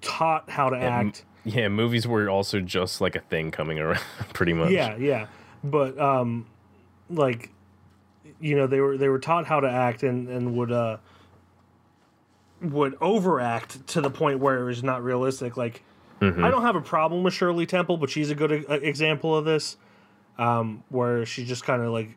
taught 0.00 0.48
how 0.50 0.70
to 0.70 0.76
act. 0.78 1.24
yeah 1.44 1.68
movies 1.68 2.06
were 2.06 2.28
also 2.30 2.60
just 2.60 3.00
like 3.00 3.14
a 3.16 3.20
thing 3.20 3.50
coming 3.50 3.78
around 3.78 4.00
pretty 4.32 4.52
much 4.52 4.70
Yeah, 4.70 4.96
yeah. 4.96 5.26
But 5.62 5.98
um 5.98 6.46
like 7.10 7.50
you 8.40 8.56
know, 8.56 8.66
they 8.66 8.80
were 8.80 8.96
they 8.96 9.08
were 9.08 9.18
taught 9.18 9.46
how 9.46 9.60
to 9.60 9.68
act 9.70 10.02
and 10.02 10.28
and 10.28 10.56
would 10.56 10.72
uh 10.72 10.96
would 12.62 12.96
overact 13.00 13.86
to 13.88 14.00
the 14.00 14.10
point 14.10 14.40
where 14.40 14.60
it 14.60 14.64
was 14.64 14.82
not 14.82 15.02
realistic. 15.02 15.56
Like 15.56 15.82
I 16.22 16.50
don't 16.50 16.62
have 16.62 16.76
a 16.76 16.82
problem 16.82 17.22
with 17.22 17.32
Shirley 17.32 17.64
Temple, 17.64 17.96
but 17.96 18.10
she's 18.10 18.30
a 18.30 18.34
good 18.34 18.66
uh, 18.68 18.74
example 18.74 19.36
of 19.36 19.44
this. 19.44 19.76
Um 20.38 20.84
where 20.88 21.26
she 21.26 21.44
just 21.44 21.64
kind 21.64 21.82
of 21.82 21.92
like 21.92 22.16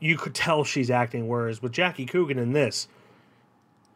you 0.00 0.16
could 0.16 0.34
tell 0.34 0.64
she's 0.64 0.90
acting 0.90 1.28
whereas 1.28 1.62
with 1.62 1.72
Jackie 1.72 2.06
Coogan 2.06 2.38
in 2.38 2.52
this 2.52 2.88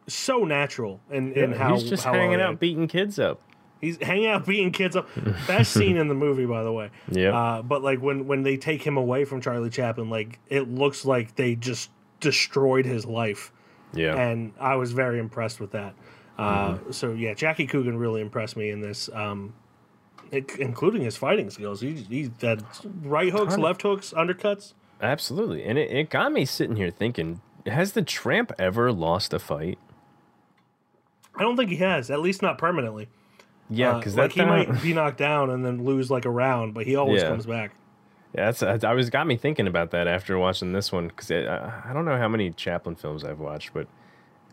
so 0.07 0.45
natural 0.45 1.01
in, 1.11 1.33
in 1.33 1.51
how 1.51 1.75
he's 1.75 1.89
just 1.89 2.05
how 2.05 2.13
hanging 2.13 2.39
out 2.39 2.59
beating 2.59 2.87
kids 2.87 3.19
up 3.19 3.41
He's 3.81 4.01
hanging 4.01 4.27
out 4.27 4.45
beating 4.45 4.71
kids 4.71 4.95
up. 4.95 5.07
Best 5.47 5.73
scene 5.73 5.97
in 5.97 6.07
the 6.07 6.15
movie, 6.15 6.45
by 6.45 6.63
the 6.63 6.71
way. 6.71 6.89
Yeah. 7.09 7.37
Uh, 7.37 7.61
but 7.61 7.83
like 7.83 8.01
when 8.01 8.27
when 8.27 8.43
they 8.43 8.57
take 8.57 8.81
him 8.81 8.97
away 8.97 9.25
from 9.25 9.41
Charlie 9.41 9.69
Chaplin, 9.69 10.09
like 10.09 10.39
it 10.49 10.69
looks 10.69 11.05
like 11.05 11.35
they 11.35 11.55
just 11.55 11.91
destroyed 12.19 12.85
his 12.85 13.05
life, 13.05 13.51
yeah 13.93 14.15
and 14.15 14.53
I 14.59 14.75
was 14.75 14.91
very 14.91 15.19
impressed 15.19 15.59
with 15.59 15.71
that. 15.71 15.93
Uh, 16.37 16.73
Mm-hmm. 16.75 16.91
So 16.91 17.13
yeah, 17.13 17.33
Jackie 17.33 17.65
Coogan 17.67 17.97
really 17.97 18.21
impressed 18.21 18.55
me 18.57 18.69
in 18.69 18.81
this, 18.81 19.09
um, 19.13 19.53
it, 20.31 20.55
including 20.59 21.01
his 21.01 21.17
fighting 21.17 21.49
skills. 21.49 21.81
He 21.81 21.93
he 21.93 22.31
had 22.41 22.63
right 23.01 23.31
hooks, 23.31 23.57
left 23.57 23.81
hooks, 23.81 24.13
undercuts. 24.15 24.73
Absolutely. 25.01 25.63
And 25.63 25.77
it, 25.77 25.91
it 25.91 26.09
got 26.09 26.31
me 26.31 26.45
sitting 26.45 26.75
here 26.75 26.91
thinking 26.91 27.41
has 27.65 27.93
the 27.93 28.01
tramp 28.01 28.51
ever 28.59 28.91
lost 28.91 29.33
a 29.33 29.39
fight? 29.39 29.77
I 31.35 31.41
don't 31.43 31.55
think 31.57 31.69
he 31.69 31.77
has, 31.77 32.09
at 32.09 32.19
least 32.21 32.41
not 32.41 32.57
permanently. 32.57 33.09
Yeah, 33.69 33.91
Uh, 33.95 33.97
because 33.99 34.15
like 34.15 34.33
that 34.33 34.41
he 34.41 34.47
might 34.47 34.81
be 34.81 34.93
knocked 34.93 35.17
down 35.17 35.49
and 35.49 35.65
then 35.65 35.83
lose 35.83 36.09
like 36.09 36.25
a 36.25 36.29
round, 36.29 36.73
but 36.73 36.85
he 36.85 36.95
always 36.95 37.21
Yeah. 37.21 37.29
comes 37.29 37.45
back. 37.45 37.71
Yeah, 38.35 38.51
that's 38.51 38.83
I 38.83 38.93
was 38.93 39.09
got 39.09 39.25
me 39.25 39.37
thinking 39.37 39.67
about 39.67 39.91
that 39.91 40.07
after 40.07 40.37
watching 40.37 40.73
this 40.73 40.91
one 40.91 41.07
because 41.07 41.31
I, 41.31 41.81
I 41.89 41.93
don't 41.93 42.05
know 42.05 42.17
how 42.17 42.27
many 42.27 42.51
Chaplin 42.51 42.95
films 42.95 43.23
I've 43.23 43.39
watched, 43.39 43.73
but 43.73 43.87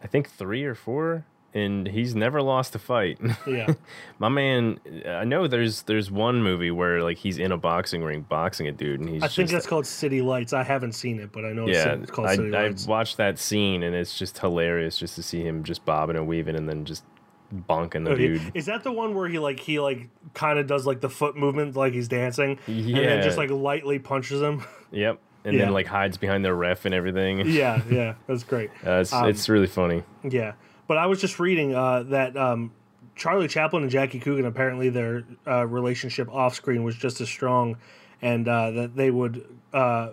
I 0.03 0.07
think 0.07 0.31
three 0.31 0.65
or 0.65 0.75
four, 0.75 1.25
and 1.53 1.87
he's 1.87 2.15
never 2.15 2.41
lost 2.41 2.75
a 2.75 2.79
fight. 2.79 3.19
Yeah. 3.47 3.75
My 4.19 4.29
man, 4.29 4.81
I 5.07 5.25
know 5.25 5.47
there's 5.47 5.83
there's 5.83 6.11
one 6.11 6.43
movie 6.43 6.71
where 6.71 7.03
like 7.03 7.19
he's 7.19 7.39
in 7.39 7.53
a 7.53 7.59
boxing 7.59 8.03
ring 8.03 8.23
boxing 8.23 8.69
a 8.69 8.73
dude, 8.73 9.01
and 9.01 9.09
he's 9.09 9.23
I 9.23 9.27
just 9.27 9.37
think 9.37 9.51
that's 9.51 9.67
called 9.67 9.87
City 9.87 10.23
Lights. 10.23 10.53
I 10.53 10.63
haven't 10.63 10.93
seen 10.93 11.21
it, 11.21 11.31
but 11.33 11.45
I 11.45 11.53
know 11.53 11.67
yeah. 11.67 11.95
it's, 11.95 12.11
called 12.11 12.29
I, 12.29 12.37
City 12.37 12.55
I 12.55 12.69
Lights. 12.69 12.87
watched 12.87 13.17
that 13.19 13.39
scene, 13.39 13.83
and 13.83 13.95
it's 13.95 14.19
just 14.19 14.39
hilarious 14.39 14.99
just 14.99 15.15
to 15.17 15.23
see 15.23 15.43
him 15.43 15.63
just 15.65 15.85
bobbing 15.85 16.17
and 16.17 16.27
weaving, 16.27 16.57
and 16.57 16.69
then 16.69 16.85
just 16.85 17.05
bonking 17.52 18.04
the 18.04 18.12
Okay. 18.12 18.28
dude. 18.28 18.52
Is 18.54 18.66
that 18.66 18.85
the 18.85 18.92
one 18.92 19.14
where 19.14 19.28
he 19.28 19.38
like 19.38 19.61
he 19.61 19.80
like 19.80 20.09
kind 20.35 20.59
of 20.59 20.66
does 20.66 20.87
like 20.87 21.00
the 21.00 21.11
foot 21.11 21.37
movement 21.37 21.76
like 21.76 21.92
he's 21.92 22.09
dancing, 22.09 22.59
and 22.66 22.94
then 22.94 23.22
just 23.22 23.38
like 23.38 23.50
lightly 23.50 23.98
punches 23.98 24.40
him? 24.40 24.62
Yep, 24.90 25.20
and 25.44 25.54
Yeah. 25.57 25.64
then 25.64 25.72
like 25.72 25.87
hides 25.88 26.16
behind 26.18 26.44
the 26.44 26.54
ref 26.54 26.85
and 26.85 26.94
everything. 26.94 27.40
yeah, 27.46 27.83
yeah, 27.90 28.14
that's 28.28 28.44
great. 28.44 28.70
Uh, 28.87 29.00
it's 29.00 29.12
Um, 29.12 29.28
it's 29.28 29.48
really 29.48 29.66
funny. 29.66 30.02
Yeah, 30.22 30.52
but 30.87 30.98
I 30.98 31.07
was 31.07 31.20
just 31.20 31.40
reading 31.40 31.74
uh, 31.74 32.04
that 32.04 32.37
um, 32.37 32.72
Charlie 33.16 33.48
Chaplin 33.48 33.83
and 33.83 33.90
Jackie 33.90 34.20
Coogan 34.20 34.46
apparently 34.46 34.88
their 34.90 35.24
uh, 35.46 35.66
relationship 35.66 36.33
off 36.33 36.54
screen 36.54 36.85
was 36.85 36.94
just 36.96 37.20
as 37.20 37.28
strong, 37.28 37.76
and 38.22 38.46
uh, 38.46 38.70
that 38.70 38.94
they 38.96 39.11
would 39.11 39.44
uh, 39.72 40.11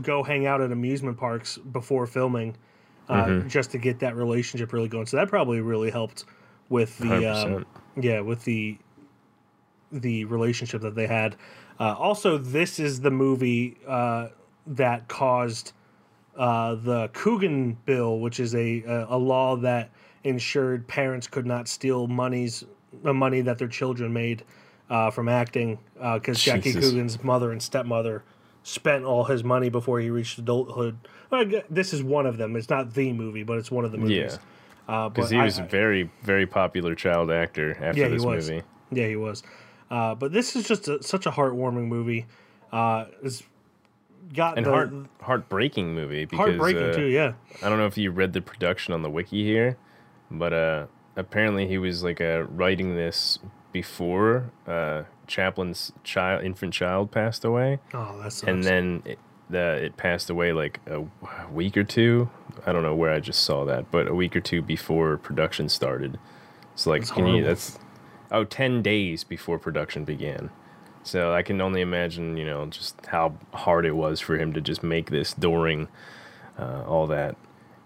go 0.00 0.22
hang 0.22 0.46
out 0.46 0.60
at 0.60 0.70
amusement 0.70 1.18
parks 1.18 1.58
before 1.58 2.06
filming, 2.06 2.56
uh, 3.10 3.26
Mm-hmm. 3.26 3.48
just 3.48 3.72
to 3.72 3.78
get 3.78 3.98
that 3.98 4.14
relationship 4.14 4.72
really 4.72 4.88
going. 4.88 5.06
So 5.06 5.16
that 5.16 5.28
probably 5.28 5.60
really 5.60 5.90
helped 5.90 6.24
with 6.68 6.96
the 6.98 7.26
um, 7.26 7.66
yeah 8.00 8.20
with 8.20 8.44
the 8.44 8.78
the 9.90 10.24
relationship 10.26 10.80
that 10.82 10.94
they 10.94 11.06
had. 11.06 11.34
Uh, 11.80 11.94
also, 11.98 12.38
this 12.38 12.78
is 12.78 13.00
the 13.00 13.10
movie 13.10 13.78
uh, 13.86 14.28
that 14.66 15.08
caused 15.08 15.72
uh, 16.36 16.76
the 16.76 17.08
Coogan 17.12 17.76
bill, 17.84 18.20
which 18.20 18.38
is 18.38 18.54
a, 18.54 18.82
a 19.08 19.16
law 19.18 19.56
that 19.56 19.90
ensured 20.22 20.86
parents 20.86 21.26
could 21.26 21.46
not 21.46 21.66
steal 21.66 22.06
monies 22.06 22.64
the 23.02 23.14
money 23.14 23.40
that 23.40 23.58
their 23.58 23.68
children 23.68 24.12
made 24.12 24.44
uh, 24.90 25.10
from 25.10 25.28
acting, 25.28 25.78
because 26.14 26.40
Jackie 26.40 26.72
Coogan's 26.72 27.22
mother 27.24 27.50
and 27.50 27.62
stepmother 27.62 28.22
spent 28.62 29.04
all 29.04 29.24
his 29.24 29.42
money 29.42 29.68
before 29.68 30.00
he 30.00 30.10
reached 30.10 30.38
adulthood. 30.38 30.98
This 31.70 31.92
is 31.92 32.02
one 32.02 32.26
of 32.26 32.36
them. 32.36 32.56
It's 32.56 32.68
not 32.68 32.94
the 32.94 33.12
movie, 33.12 33.42
but 33.42 33.58
it's 33.58 33.70
one 33.70 33.84
of 33.84 33.92
the 33.92 33.98
movies. 33.98 34.38
Yeah. 34.88 34.94
uh, 35.04 35.08
Because 35.08 35.30
but 35.30 35.36
he 35.36 35.42
was 35.42 35.58
a 35.58 35.62
very 35.64 36.10
very 36.22 36.46
popular 36.46 36.94
child 36.94 37.30
actor 37.30 37.72
after 37.82 38.00
Yeah, 38.00 38.06
he 38.08 38.14
this 38.14 38.22
was. 38.24 38.50
movie. 38.50 38.62
Yeah, 38.92 39.06
he 39.06 39.16
was. 39.16 39.42
Uh, 39.90 40.14
but 40.14 40.32
this 40.32 40.54
is 40.56 40.66
just 40.68 40.88
a, 40.88 41.02
such 41.02 41.26
a 41.26 41.30
heartwarming 41.30 41.86
movie. 41.88 42.26
Uh, 42.72 43.06
it's 43.22 43.42
got 44.34 44.56
And 44.56 44.66
the 44.66 44.70
heart 44.70 44.92
heartbreaking 45.22 45.94
movie 45.94 46.24
because 46.24 46.46
heartbreaking 46.46 46.90
uh, 46.90 46.92
too. 46.92 47.06
Yeah, 47.06 47.32
I 47.62 47.68
don't 47.68 47.78
know 47.78 47.86
if 47.86 47.98
you 47.98 48.10
read 48.10 48.32
the 48.32 48.40
production 48.40 48.94
on 48.94 49.02
the 49.02 49.10
wiki 49.10 49.42
here, 49.44 49.76
but 50.30 50.52
uh, 50.52 50.86
apparently 51.16 51.66
he 51.66 51.78
was 51.78 52.04
like 52.04 52.20
uh, 52.20 52.44
writing 52.50 52.94
this 52.94 53.38
before 53.72 54.50
uh, 54.66 55.04
Chaplin's 55.26 55.92
child 56.04 56.44
infant 56.44 56.74
child 56.74 57.10
passed 57.10 57.44
away, 57.44 57.78
oh, 57.94 58.20
that's 58.22 58.42
and 58.42 58.64
then 58.64 59.02
it, 59.04 59.18
the, 59.50 59.84
it 59.84 59.96
passed 59.96 60.30
away 60.30 60.52
like 60.52 60.80
a 60.86 61.04
week 61.52 61.76
or 61.76 61.84
two. 61.84 62.30
I 62.66 62.72
don't 62.72 62.82
know 62.82 62.94
where 62.94 63.10
I 63.10 63.20
just 63.20 63.42
saw 63.42 63.64
that, 63.64 63.90
but 63.90 64.06
a 64.06 64.14
week 64.14 64.36
or 64.36 64.40
two 64.40 64.62
before 64.62 65.16
production 65.16 65.68
started. 65.68 66.18
So 66.74 66.90
like, 66.90 67.02
That's 67.02 67.12
can 67.12 67.26
you? 67.26 67.44
That's 67.44 67.78
oh, 68.30 68.44
10 68.44 68.82
days 68.82 69.24
before 69.24 69.58
production 69.58 70.04
began. 70.04 70.50
So 71.02 71.32
I 71.32 71.42
can 71.42 71.60
only 71.60 71.80
imagine, 71.80 72.36
you 72.36 72.44
know, 72.44 72.66
just 72.66 73.06
how 73.06 73.34
hard 73.54 73.86
it 73.86 73.96
was 73.96 74.20
for 74.20 74.36
him 74.36 74.52
to 74.52 74.60
just 74.60 74.82
make 74.82 75.10
this 75.10 75.32
during 75.32 75.88
uh, 76.58 76.84
all 76.86 77.06
that. 77.08 77.36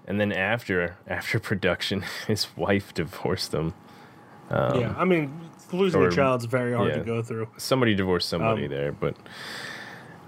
And 0.07 0.21
then 0.21 0.33
after 0.33 0.97
after 1.07 1.39
production, 1.39 2.05
his 2.27 2.55
wife 2.57 2.93
divorced 2.93 3.55
him. 3.55 3.75
yeah. 4.51 4.95
I 4.97 5.05
mean, 5.05 5.51
losing 5.73 6.01
a 6.03 6.05
or- 6.07 6.11
child's 6.11 6.45
very 6.45 6.75
hard 6.75 6.89
yeah. 6.91 6.99
to 6.99 7.05
go 7.05 7.23
through. 7.23 7.49
Somebody 7.57 7.95
divorced 7.95 8.29
somebody 8.29 8.65
Um, 8.65 8.71
there, 8.71 8.93
but 8.93 9.17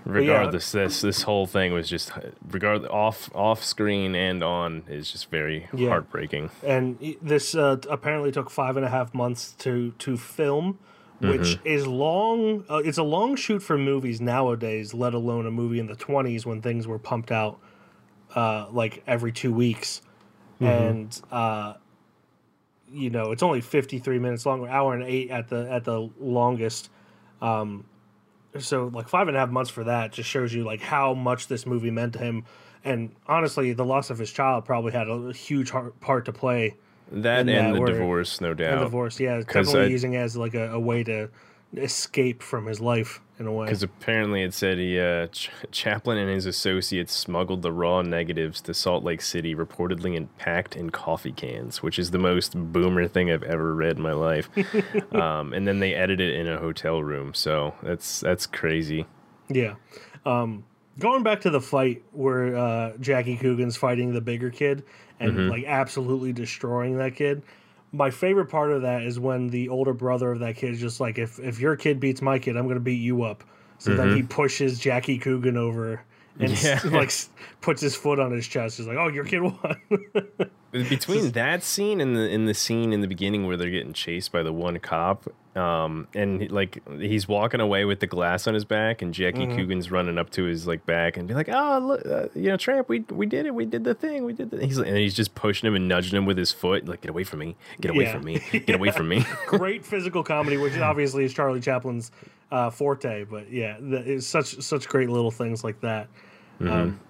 yeah. 0.07 0.13
regardless, 0.13 0.73
this 0.73 1.01
this 1.01 1.23
whole 1.23 1.47
thing 1.47 1.73
was 1.73 1.89
just 1.89 2.13
regard 2.51 2.85
off 2.87 3.29
off 3.35 3.63
screen 3.65 4.15
and 4.15 4.43
on 4.43 4.85
is 4.89 5.11
just 5.11 5.31
very 5.31 5.69
Yeah. 5.75 5.89
heartbreaking. 5.89 6.51
and 6.63 6.97
this 7.23 7.55
uh, 7.55 7.77
apparently 7.91 8.31
took 8.33 8.51
five 8.51 8.77
and 8.77 8.87
a 8.87 8.91
half 8.91 9.13
months 9.15 9.53
to 9.59 9.93
to 9.99 10.17
film 10.17 10.79
which 11.19 11.59
is 11.65 11.87
long 11.87 12.63
uh, 12.69 12.77
it's 12.85 12.99
a 12.99 13.03
long 13.03 13.37
shoot 13.37 13.63
for 13.63 13.79
movies 13.79 14.21
nowadays 14.21 14.93
let 14.93 15.15
alone 15.15 15.47
a 15.47 15.51
movie 15.51 15.79
in 15.79 15.87
the 15.87 15.97
20s 15.97 16.45
when 16.45 16.61
things 16.61 16.87
were 16.87 16.99
pumped 16.99 17.33
out 17.33 17.59
uh, 18.35 18.67
like 18.71 19.03
every 19.07 19.33
two 19.33 19.51
weeks 19.51 20.03
and 20.61 21.21
uh, 21.33 21.73
you 22.93 23.11
know 23.11 23.33
it's 23.33 23.43
only 23.43 23.61
53 23.61 24.19
minutes 24.19 24.47
long 24.47 24.67
hour 24.69 24.95
and 24.95 25.03
eight 25.03 25.31
at 25.31 25.49
the 25.49 25.71
at 25.71 25.85
the 25.85 26.09
longest 26.21 26.91
um, 27.43 27.85
so 28.59 28.87
like 28.95 29.09
five 29.09 29.29
and 29.29 29.37
a 29.37 29.41
half 29.41 29.51
months 29.51 29.71
for 29.71 29.85
that 29.85 30.13
just 30.13 30.29
shows 30.29 30.55
you 30.55 30.65
like 30.65 30.81
how 30.81 31.13
much 31.15 31.49
this 31.49 31.67
movie 31.67 31.91
meant 31.91 32.13
to 32.15 32.19
him 32.19 32.45
and 32.85 33.11
honestly 33.27 33.73
the 33.73 33.85
loss 33.85 34.09
of 34.11 34.19
his 34.19 34.31
child 34.31 34.65
probably 34.65 34.93
had 34.93 35.09
a 35.09 35.33
huge 35.33 35.73
part 36.01 36.25
to 36.25 36.33
play 36.33 36.75
That 37.13 37.41
And 37.41 37.51
and, 37.51 37.75
that 37.75 37.81
the 37.81 37.87
divorce, 37.93 38.41
no 38.41 38.55
doubt. 38.55 38.75
in 38.75 38.79
divorce 38.81 39.19
yeah, 39.21 39.39
definitely 39.41 39.81
I- 39.83 39.87
using 39.87 40.15
it 40.15 40.19
as 40.19 40.37
like 40.37 40.55
a, 40.55 40.73
a 40.73 40.81
way 40.81 41.03
to 41.05 41.29
escape 41.77 42.43
from 42.43 42.67
his 42.67 42.81
life 42.81 43.21
in 43.39 43.47
a 43.47 43.53
way 43.53 43.67
Because 43.67 43.83
apparently 43.83 44.43
it 44.43 44.55
said 44.55 44.79
he 44.79 44.99
uh, 44.99 45.27
Ch- 45.27 45.51
Chaplin 45.71 46.17
and 46.17 46.31
his 46.31 46.47
associates 46.47 47.13
smuggled 47.13 47.63
the 47.63 47.73
raw 47.73 48.01
negatives 48.03 48.61
to 48.63 48.73
Salt 48.73 49.05
Lake 49.05 49.21
City, 49.21 49.55
reportedly 49.55 50.15
in, 50.15 50.29
packed 50.39 50.75
in 50.75 50.91
coffee 50.91 51.33
cans, 51.33 51.83
which 51.83 51.99
is 51.99 52.13
the 52.13 52.19
most 52.19 52.57
boomer 52.57 53.07
thing 53.09 53.31
I've 53.31 53.43
ever 53.43 53.75
read 53.75 53.97
in 53.97 54.03
my 54.03 54.13
life. 54.13 54.49
um, 55.15 55.53
and 55.53 55.67
then 55.69 55.81
they 55.81 55.95
edited 55.95 56.35
it 56.35 56.41
in 56.41 56.49
a 56.49 56.59
hotel 56.59 57.03
room, 57.03 57.35
so 57.35 57.75
that's 57.83 58.21
that's 58.21 58.47
crazy. 58.47 59.07
Yeah. 59.49 59.75
Um, 60.25 60.65
going 60.99 61.23
back 61.23 61.43
to 61.43 61.51
the 61.51 61.61
fight 61.61 62.03
where 62.13 62.57
uh, 62.57 62.97
Jackie 63.01 63.37
Coogan's 63.37 63.77
fighting 63.77 64.15
the 64.15 64.21
bigger 64.23 64.51
kid 64.51 64.85
and 65.21 65.33
Mm-hmm. 65.33 65.51
like 65.51 65.65
absolutely 65.67 66.33
destroying 66.33 66.97
that 66.99 67.15
kid. 67.17 67.43
My 67.97 68.11
favorite 68.11 68.47
part 68.47 68.71
of 68.73 68.83
that 68.83 69.03
is 69.03 69.19
when 69.19 69.49
the 69.49 69.69
older 69.69 69.95
brother 69.95 70.33
of 70.33 70.41
that 70.41 70.57
kid 70.57 70.73
is 70.73 70.81
just 70.81 71.01
like, 71.01 71.19
if 71.19 71.39
if 71.39 71.59
your 71.61 71.77
kid 71.77 71.99
beats 72.01 72.21
my 72.21 72.39
kid, 72.39 72.57
I'm 72.57 72.69
gonna 72.69 72.81
beat 72.81 73.01
you 73.01 73.23
up. 73.23 73.45
So 73.79 73.95
then 73.95 74.17
he 74.17 74.23
pushes 74.23 74.79
Jackie 74.79 75.19
Coogan 75.19 75.57
over 75.57 76.03
and 76.39 76.51
Mm-hmm. 76.51 76.89
Yeah. 76.95 76.99
like 76.99 77.13
puts 77.61 77.81
his 77.81 77.97
foot 77.97 78.19
on 78.19 78.31
his 78.33 78.47
chest. 78.47 78.77
He's 78.77 78.87
like, 78.87 78.97
"Oh, 78.99 79.09
your 79.09 79.25
kid 79.25 79.41
won." 79.41 79.81
Between 80.85 81.31
that 81.33 81.63
scene 81.63 82.01
and 82.01 82.17
the 82.17 82.29
in 82.29 82.45
the 82.47 82.55
scene 82.55 82.93
in 82.93 83.01
the 83.01 83.09
beginning 83.09 83.47
where 83.47 83.57
they're 83.57 83.71
getting 83.71 83.93
chased 83.93 84.33
by 84.33 84.43
the 84.43 84.53
one 84.53 84.79
cop, 84.79 85.27
um, 85.57 86.09
and 86.15 86.43
he- 86.43 86.49
like 86.49 86.83
he's 86.99 87.27
walking 87.29 87.61
away 87.61 87.85
with 87.85 88.01
the 88.01 88.07
glass 88.07 88.47
on 88.47 88.55
his 88.55 88.65
back, 88.65 89.01
and 89.03 89.15
Jackie 89.15 89.47
Mm-hmm. 89.47 89.57
Coogan's 89.57 89.91
running 89.91 90.19
up 90.19 90.31
to 90.31 90.45
his 90.45 90.67
like 90.67 90.85
back 90.87 91.17
and 91.17 91.27
be 91.29 91.35
like, 91.35 91.49
"Oh, 91.51 91.79
look, 91.79 92.07
uh, 92.07 92.29
you 92.35 92.49
know, 92.51 92.57
Tramp, 92.57 92.89
we 92.89 93.01
we 93.11 93.27
did 93.27 93.47
it, 93.47 93.55
we 93.55 93.65
did 93.65 93.85
the 93.85 93.95
thing, 93.95 94.25
we 94.25 94.33
did 94.33 94.51
the." 94.51 94.65
He's 94.65 94.79
like, 94.79 94.89
and 94.89 94.97
he's 94.97 95.15
just 95.15 95.35
pushing 95.35 95.67
him 95.67 95.75
and 95.75 95.89
nudging 95.89 96.17
him 96.17 96.27
with 96.27 96.37
his 96.39 96.53
foot, 96.53 96.87
like, 96.89 97.01
"Get 97.03 97.11
away 97.11 97.25
from 97.25 97.39
me, 97.41 97.57
get 97.81 97.91
away 97.91 98.05
Yeah. 98.05 98.13
from 98.13 98.25
me, 98.25 98.41
get 98.53 98.75
away 98.75 98.91
from 98.91 99.09
me." 99.09 99.25
Great 99.47 99.85
physical 99.85 100.23
comedy, 100.23 100.57
which 100.57 100.77
obviously 100.79 101.25
is 101.25 101.33
Charlie 101.33 101.61
Chaplin's 101.61 102.11
uh, 102.51 102.71
forte. 102.71 103.25
But 103.25 103.51
yeah, 103.51 103.77
the, 103.81 103.97
it's 104.15 104.27
such 104.27 104.61
such 104.63 104.89
great 104.89 105.09
little 105.11 105.31
things 105.31 105.65
like 105.65 105.81
that. 105.81 106.09
Um, 106.61 107.01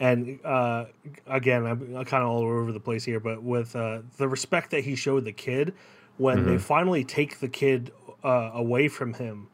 and 0.00 0.38
uh, 0.44 0.86
again, 1.26 1.66
I'm 1.66 2.04
kind 2.04 2.22
of 2.22 2.30
all 2.30 2.42
over 2.42 2.72
the 2.72 2.80
place 2.80 3.04
here, 3.04 3.20
but 3.20 3.42
with 3.42 3.74
uh, 3.74 4.00
the 4.16 4.28
respect 4.28 4.70
that 4.70 4.84
he 4.84 4.94
showed 4.94 5.24
the 5.24 5.32
kid 5.32 5.74
when 6.18 6.46
they 6.46 6.58
finally 6.58 7.04
take 7.04 7.38
the 7.38 7.48
kid 7.48 7.92
uh, 8.24 8.50
away 8.52 8.88
from 8.88 9.14
him, 9.14 9.48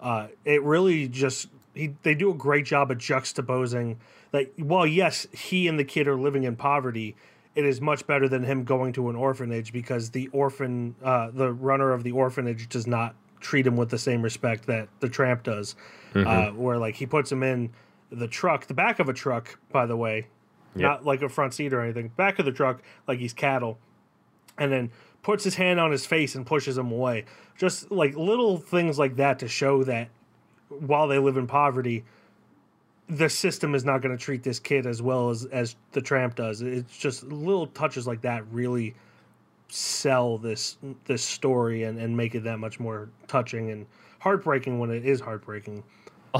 uh, 0.00 0.28
it 0.44 0.62
really 0.62 1.08
just 1.08 1.48
he 1.74 1.94
they 2.02 2.14
do 2.14 2.30
a 2.30 2.34
great 2.34 2.64
job 2.64 2.90
of 2.90 2.98
juxtaposing 2.98 3.96
that 4.32 4.58
while 4.58 4.86
yes 4.86 5.26
he 5.32 5.68
and 5.68 5.78
the 5.78 5.84
kid 5.84 6.08
are 6.08 6.16
living 6.16 6.44
in 6.44 6.56
poverty 6.56 7.16
it 7.54 7.64
is 7.64 7.80
much 7.80 8.06
better 8.06 8.28
than 8.28 8.44
him 8.44 8.64
going 8.64 8.92
to 8.92 9.08
an 9.08 9.16
orphanage 9.16 9.72
because 9.72 10.10
the 10.10 10.28
orphan 10.28 10.94
uh, 11.02 11.30
the 11.32 11.52
runner 11.52 11.92
of 11.92 12.02
the 12.04 12.12
orphanage 12.12 12.68
does 12.68 12.86
not 12.86 13.14
treat 13.40 13.66
him 13.66 13.76
with 13.76 13.90
the 13.90 13.98
same 13.98 14.22
respect 14.22 14.66
that 14.66 14.88
the 15.00 15.08
tramp 15.08 15.42
does 15.42 15.76
uh, 16.14 16.50
where 16.50 16.78
like 16.78 16.94
he 16.94 17.06
puts 17.06 17.30
him 17.30 17.42
in 17.42 17.70
the 18.10 18.28
truck 18.28 18.66
the 18.66 18.74
back 18.74 18.98
of 18.98 19.08
a 19.08 19.12
truck 19.12 19.58
by 19.72 19.86
the 19.86 19.96
way 19.96 20.26
not 20.74 21.04
like 21.04 21.22
a 21.22 21.28
front 21.28 21.54
seat 21.54 21.72
or 21.72 21.80
anything 21.80 22.08
back 22.16 22.38
of 22.38 22.44
the 22.44 22.52
truck 22.52 22.82
like 23.08 23.18
he's 23.18 23.32
cattle 23.32 23.78
and 24.58 24.72
then 24.72 24.90
puts 25.22 25.42
his 25.42 25.56
hand 25.56 25.80
on 25.80 25.90
his 25.90 26.06
face 26.06 26.34
and 26.36 26.46
pushes 26.46 26.78
him 26.78 26.92
away. 26.92 27.24
Just 27.58 27.90
like 27.90 28.14
little 28.16 28.58
things 28.58 28.98
like 28.98 29.16
that 29.16 29.40
to 29.40 29.48
show 29.48 29.82
that 29.84 30.08
while 30.68 31.08
they 31.08 31.18
live 31.18 31.36
in 31.36 31.46
poverty, 31.46 32.04
the 33.08 33.28
system 33.28 33.74
is 33.74 33.84
not 33.84 34.02
going 34.02 34.16
to 34.16 34.22
treat 34.22 34.42
this 34.42 34.58
kid 34.60 34.86
as 34.86 35.02
well 35.02 35.30
as 35.30 35.44
as 35.46 35.76
the 35.92 36.00
tramp 36.00 36.34
does. 36.34 36.62
It's 36.62 36.96
just 36.96 37.24
little 37.24 37.66
touches 37.68 38.06
like 38.06 38.20
that 38.22 38.44
really 38.52 38.94
sell 39.68 40.38
this 40.38 40.78
this 41.06 41.24
story 41.24 41.82
and, 41.82 41.98
and 41.98 42.16
make 42.16 42.34
it 42.34 42.44
that 42.44 42.58
much 42.58 42.78
more 42.78 43.08
touching 43.26 43.70
and 43.70 43.86
heartbreaking 44.20 44.78
when 44.78 44.90
it 44.90 45.04
is 45.04 45.20
heartbreaking. 45.20 45.82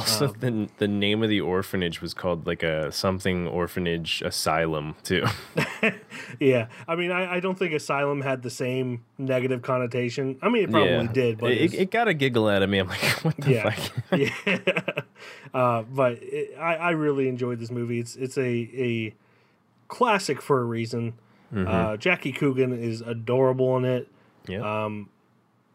Also, 0.00 0.26
the 0.28 0.68
the 0.78 0.88
name 0.88 1.22
of 1.22 1.28
the 1.30 1.40
orphanage 1.40 2.00
was 2.02 2.12
called 2.14 2.46
like 2.46 2.62
a 2.62 2.90
something 2.92 3.46
orphanage 3.46 4.22
asylum 4.22 4.94
too. 5.02 5.24
Yeah, 6.40 6.66
I 6.88 6.96
mean, 6.96 7.10
I, 7.12 7.36
I 7.36 7.40
don't 7.40 7.56
think 7.58 7.72
asylum 7.72 8.20
had 8.20 8.42
the 8.42 8.50
same 8.50 9.04
negative 9.16 9.62
connotation. 9.62 10.36
I 10.42 10.48
mean, 10.48 10.64
it 10.64 10.70
probably 10.70 11.06
did, 11.08 11.38
but 11.38 11.52
it, 11.52 11.62
it's- 11.62 11.80
it 11.80 11.90
got 11.90 12.08
a 12.08 12.14
giggle 12.14 12.48
out 12.48 12.62
of 12.62 12.68
me. 12.70 12.78
I'm 12.78 12.88
like, 12.88 12.98
what 13.24 13.36
the 13.38 13.52
yeah, 13.52 13.70
fuck? 13.70 13.92
yeah. 14.18 15.02
uh, 15.54 15.82
but 15.82 16.14
it, 16.22 16.56
I, 16.58 16.76
I 16.76 16.90
really 16.90 17.28
enjoyed 17.28 17.58
this 17.58 17.70
movie. 17.70 18.00
It's 18.00 18.16
it's 18.16 18.36
a 18.36 18.42
a 18.42 19.14
classic 19.88 20.42
for 20.42 20.60
a 20.60 20.64
reason. 20.64 21.14
Mm-hmm. 21.54 21.68
Uh, 21.68 21.96
Jackie 21.96 22.32
Coogan 22.32 22.72
is 22.72 23.00
adorable 23.02 23.76
in 23.76 23.84
it, 23.84 24.08
Yeah. 24.48 24.90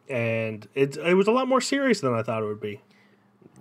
and 0.09 0.67
it 0.75 0.97
it 0.97 1.13
was 1.15 1.27
a 1.27 1.31
lot 1.31 1.47
more 1.47 1.61
serious 1.61 2.01
than 2.01 2.13
I 2.13 2.23
thought 2.23 2.43
it 2.43 2.47
would 2.47 2.61
be. 2.61 2.81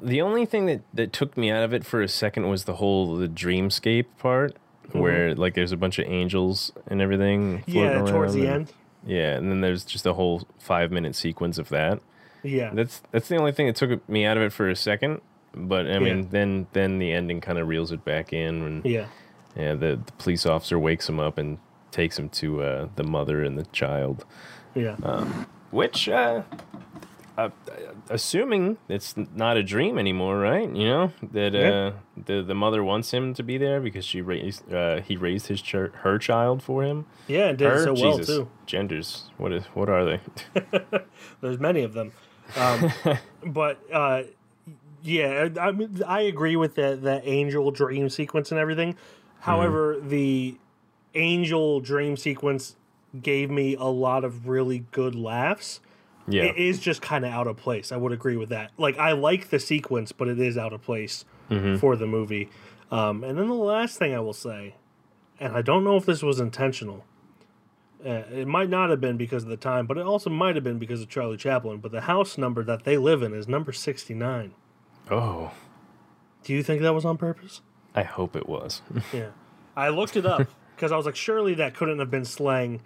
The 0.03 0.21
only 0.23 0.47
thing 0.47 0.67
that, 0.67 0.81
that 0.95 1.13
took 1.13 1.37
me 1.37 1.51
out 1.51 1.63
of 1.63 1.73
it 1.75 1.85
for 1.85 2.01
a 2.03 2.09
second 2.09 2.49
was 2.49 2.65
the 2.65 2.75
whole 2.77 3.17
the 3.17 3.29
dreamscape 3.29 4.07
part, 4.19 4.57
where 4.93 5.35
like 5.35 5.55
there's 5.55 5.73
a 5.73 5.77
bunch 5.77 5.99
of 5.99 6.07
angels 6.07 6.73
and 6.87 7.01
everything. 7.01 7.63
floating 7.63 8.07
Yeah, 8.07 8.11
towards 8.11 8.35
the 8.35 8.41
and- 8.47 8.49
end. 8.69 8.73
Yeah, 9.07 9.35
and 9.37 9.51
then 9.51 9.63
there's 9.63 9.85
just 9.85 10.05
a 10.05 10.13
whole 10.13 10.43
five 10.59 10.91
minute 10.91 11.15
sequence 11.17 11.57
of 11.57 11.71
that. 11.71 12.01
Yeah, 12.43 12.71
That's 12.75 13.03
that's 13.11 13.29
the 13.29 13.37
only 13.37 13.53
thing 13.53 13.67
that 13.67 13.77
took 13.77 14.07
me 14.09 14.25
out 14.27 14.37
of 14.37 14.43
it 14.43 14.53
for 14.53 14.69
a 14.69 14.77
second. 14.77 15.21
But 15.55 15.87
I 15.91 15.99
mean, 15.99 16.19
Yeah. 16.19 16.25
then 16.31 16.67
then 16.75 16.99
the 16.99 17.13
ending 17.13 17.41
kind 17.41 17.59
of 17.59 17.67
reels 17.69 17.93
it 17.93 18.05
back 18.05 18.33
in 18.33 18.63
when 18.63 18.83
yeah, 18.85 19.07
yeah 19.57 19.75
the, 19.75 20.01
the 20.05 20.13
police 20.19 20.45
officer 20.47 20.79
wakes 20.79 21.09
him 21.09 21.19
up 21.19 21.39
and 21.39 21.59
takes 21.91 22.19
him 22.19 22.29
to 22.31 22.63
uh, 22.63 22.89
the 22.97 23.03
mother 23.05 23.43
and 23.43 23.59
the 23.59 23.65
child. 23.73 24.25
yeah. 24.75 24.97
Which, 25.71 26.09
uh, 26.09 26.43
uh, 27.47 27.51
assuming 28.09 28.77
it's 28.89 29.15
not 29.17 29.57
a 29.57 29.63
dream 29.63 29.99
anymore, 29.99 30.39
right? 30.39 30.69
You 30.75 30.85
know 30.89 31.13
that 31.33 31.53
Yeah. 31.55 31.71
uh, 31.71 31.93
the 32.27 32.43
the 32.43 32.55
mother 32.55 32.83
wants 32.85 33.13
him 33.13 33.35
to 33.35 33.43
be 33.43 33.59
there 33.59 33.81
because 33.81 34.05
she 34.05 34.21
raised 34.21 34.73
uh, 34.73 35.01
he 35.01 35.17
raised 35.17 35.47
his 35.49 35.61
ch- 35.63 35.91
her 36.05 36.19
child 36.19 36.63
for 36.63 36.83
him. 36.83 37.07
yeah, 37.29 37.51
it 37.51 37.57
did 37.59 37.67
Her, 37.69 37.85
so 37.85 37.93
well 37.95 38.19
Jesus, 38.19 38.27
too. 38.27 38.49
genders. 38.67 39.31
What 39.39 39.53
is 39.53 39.65
what 39.75 39.89
are 39.89 40.05
they? 40.05 40.21
There's 41.41 41.59
many 41.59 41.83
of 41.83 41.93
them, 41.95 42.13
um, 42.57 42.93
but 43.47 43.79
uh, 43.93 44.23
yeah, 45.03 45.49
I, 45.57 45.69
I 45.69 45.73
mean, 45.73 46.03
I 46.07 46.21
agree 46.23 46.57
with 46.57 46.75
that 46.77 47.03
that 47.03 47.23
angel 47.25 47.71
dream 47.71 48.09
sequence 48.09 48.51
and 48.51 48.61
everything. 48.61 48.97
However, 49.41 49.97
the 50.01 50.57
angel 51.15 51.81
dream 51.81 52.17
sequence 52.17 52.77
gave 53.21 53.51
me 53.51 53.75
a 53.75 53.85
lot 53.87 54.23
of 54.25 54.47
really 54.49 54.85
good 54.93 55.15
laughs. 55.15 55.81
Yeah, 56.29 56.45
It 56.45 56.57
is 56.57 56.79
just 56.81 57.03
kind 57.03 57.25
of 57.25 57.33
out 57.33 57.47
of 57.47 57.57
place. 57.57 57.93
I 57.93 57.97
would 57.97 58.13
agree 58.13 58.37
with 58.37 58.51
that. 58.51 58.71
Like 58.79 58.99
I 58.99 59.13
like 59.13 59.51
the 59.51 59.59
sequence, 59.59 60.13
but 60.13 60.29
it 60.29 60.39
is 60.39 60.57
out 60.59 60.73
of 60.73 60.83
place 60.83 61.25
for 61.79 61.97
the 61.97 62.07
movie. 62.07 62.49
Um, 62.93 63.25
and 63.25 63.39
then 63.39 63.49
the 63.49 63.55
last 63.55 63.99
thing 63.99 64.15
I 64.15 64.21
will 64.21 64.33
say, 64.33 64.75
and 65.41 65.57
I 65.57 65.63
don't 65.63 65.83
know 65.85 65.97
if 65.97 66.07
this 66.07 66.23
was 66.23 66.39
intentional. 66.41 67.05
Uh, 68.05 68.23
it 68.33 68.47
might 68.49 68.71
not 68.71 68.89
have 68.91 69.01
been 69.01 69.17
because 69.17 69.43
of 69.43 69.49
the 69.51 69.57
time, 69.57 69.87
but 69.87 69.99
it 69.99 70.07
also 70.07 70.31
might 70.31 70.55
have 70.55 70.65
been 70.65 70.79
because 70.79 71.03
of 71.03 71.09
Charlie 71.09 71.37
Chaplin. 71.37 71.79
But 71.79 71.93
the 71.93 72.03
house 72.03 72.39
number 72.39 72.63
that 72.65 72.85
they 72.85 72.97
live 72.97 73.23
in 73.23 73.35
is 73.35 73.47
number 73.49 73.73
sixty 73.73 74.15
nine. 74.15 74.53
oh, 75.11 75.53
Do 76.45 76.53
you 76.55 76.63
think 76.63 76.81
that 76.83 76.95
was 76.95 77.05
on 77.05 77.17
purpose? 77.19 77.61
I 77.95 78.05
hope 78.05 78.37
it 78.37 78.49
was. 78.49 78.83
Yeah, 79.13 79.31
I 79.77 79.89
looked 79.91 80.17
it 80.17 80.25
up 80.25 80.49
because 80.77 80.93
I 80.93 80.97
was 80.97 81.05
like, 81.07 81.17
surely 81.17 81.55
that 81.55 81.75
couldn't 81.75 81.99
have 81.99 82.11
been 82.11 82.25
slang 82.25 82.81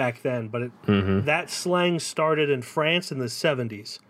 back 0.00 0.22
then. 0.22 0.48
But 0.48 0.62
it, 0.62 0.72
that 1.26 1.50
slang 1.50 1.98
started 2.00 2.48
in 2.48 2.62
France 2.62 3.12
in 3.12 3.18
the 3.18 3.28
seventies. 3.28 4.00